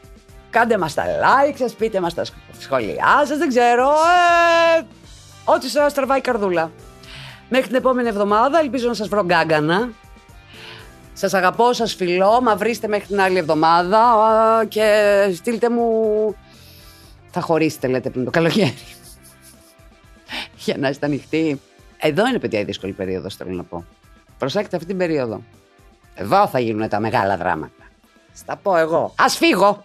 Κάντε 0.51 0.79
μας 0.79 0.95
τα 0.95 1.05
like 1.05 1.55
σας, 1.59 1.73
πείτε 1.73 2.01
μας 2.01 2.15
τα 2.15 2.25
σχόλιά 2.59 3.23
σας, 3.27 3.39
δεν 3.39 3.49
ξέρω. 3.49 3.89
Ε, 4.79 4.83
ό,τι 5.45 5.69
σας 5.69 5.95
τραβάει 5.95 6.19
η 6.19 6.21
καρδούλα. 6.21 6.71
Μέχρι 7.49 7.67
την 7.67 7.77
επόμενη 7.77 8.09
εβδομάδα, 8.09 8.59
ελπίζω 8.59 8.89
να 8.89 8.95
σας 8.95 9.09
βρω 9.09 9.25
γκάγκανα. 9.25 9.91
Σας 11.13 11.35
αγαπώ, 11.35 11.73
σας 11.73 11.95
φιλώ, 11.95 12.41
μα 12.43 12.57
βρίστε 12.57 12.89
μέχρι 12.89 13.07
την 13.07 13.21
άλλη 13.21 13.39
εβδομάδα 13.39 14.05
και 14.69 14.89
στείλτε 15.35 15.71
μου... 15.71 15.91
Θα 17.31 17.41
χωρίσετε, 17.41 17.87
λέτε, 17.87 18.11
πριν 18.11 18.25
το 18.25 18.31
καλοκαίρι 18.31 18.75
για 20.71 20.81
να 20.81 20.89
είστε 20.89 21.07
ανοιχτοί. 21.07 21.61
Εδώ 21.99 22.27
είναι, 22.27 22.39
παιδιά, 22.39 22.61
η 22.61 22.65
δύσκολη 22.65 22.93
περίοδος, 22.93 23.37
θέλω 23.37 23.55
να 23.55 23.63
πω. 23.63 23.85
Προσέξτε 24.39 24.77
αυτή 24.77 24.89
την 24.89 24.99
περίοδο. 24.99 25.43
Εδώ 26.15 26.49
θα 26.49 26.59
γίνουν 26.59 26.89
τα 26.89 27.01
μεγάλα 27.01 27.37
δράματα. 27.37 27.85
Στα 28.33 28.57
πω 28.57 28.77
εγώ. 28.77 29.15
Α 29.17 29.29
φύγω! 29.29 29.85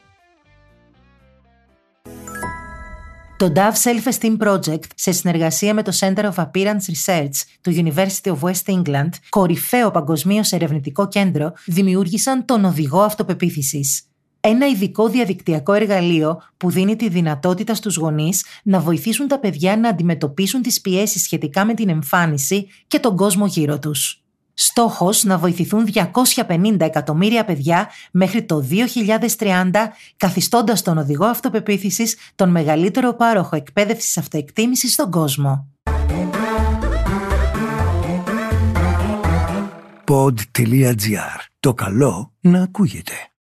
Το 3.38 3.52
Dove 3.56 3.74
Self-Esteem 3.84 4.38
Project, 4.38 4.84
σε 4.96 5.12
συνεργασία 5.12 5.74
με 5.74 5.84
το 5.84 5.92
Center 6.00 6.32
of 6.32 6.34
Appearance 6.36 7.06
Research 7.06 7.30
του 7.62 7.72
University 7.76 8.34
of 8.34 8.40
West 8.42 8.74
England, 8.74 9.10
κορυφαίο 9.30 9.92
παγκοσμίως 9.92 10.52
ερευνητικό 10.52 11.08
κέντρο, 11.08 11.54
δημιούργησαν 11.66 12.46
τον 12.46 12.66
οδηγό 12.66 13.02
αυτοπεποίθησης. 13.02 14.11
Ένα 14.44 14.68
ειδικό 14.68 15.08
διαδικτυακό 15.08 15.74
εργαλείο 15.74 16.42
που 16.58 16.70
δίνει 16.70 16.96
τη 16.96 17.10
δυνατότητα 17.10 17.76
στους 17.76 17.96
γονείς 17.96 18.46
να 18.64 18.80
βοηθήσουν 18.80 19.28
τα 19.28 19.40
παιδιά 19.40 19.78
να 19.78 19.90
αντιμετωπίσουν 19.90 20.62
τις 20.62 20.82
πιέσεις 20.82 21.24
σχετικά 21.24 21.66
με 21.66 21.74
την 21.74 21.90
εμφάνιση 21.90 22.68
και 22.88 23.00
τον 23.00 23.16
κόσμο 23.16 23.46
γύρω 23.46 23.80
τους. 23.80 24.24
Στόχος 24.54 25.24
να 25.24 25.38
βοηθηθούν 25.38 25.88
250 26.48 26.76
εκατομμύρια 26.80 27.46
παιδιά 27.46 27.90
μέχρι 28.12 28.44
το 28.44 28.66
2030, 29.38 29.72
καθιστώντας 30.18 30.82
τον 30.82 30.98
οδηγό 30.98 31.26
αυτοπεποίθησης 31.26 32.16
τον 32.36 32.50
μεγαλύτερο 32.50 33.14
πάροχο 33.14 33.56
εκπαίδευσης 33.56 34.18
αυτοεκτίμησης 34.18 34.94
στον 34.94 35.12
κόσμο. 35.12 35.68
Pod.gr. 40.08 41.40
Το 41.60 41.74
καλό 41.74 42.34
να 42.40 42.62
ακούγεται. 42.62 43.31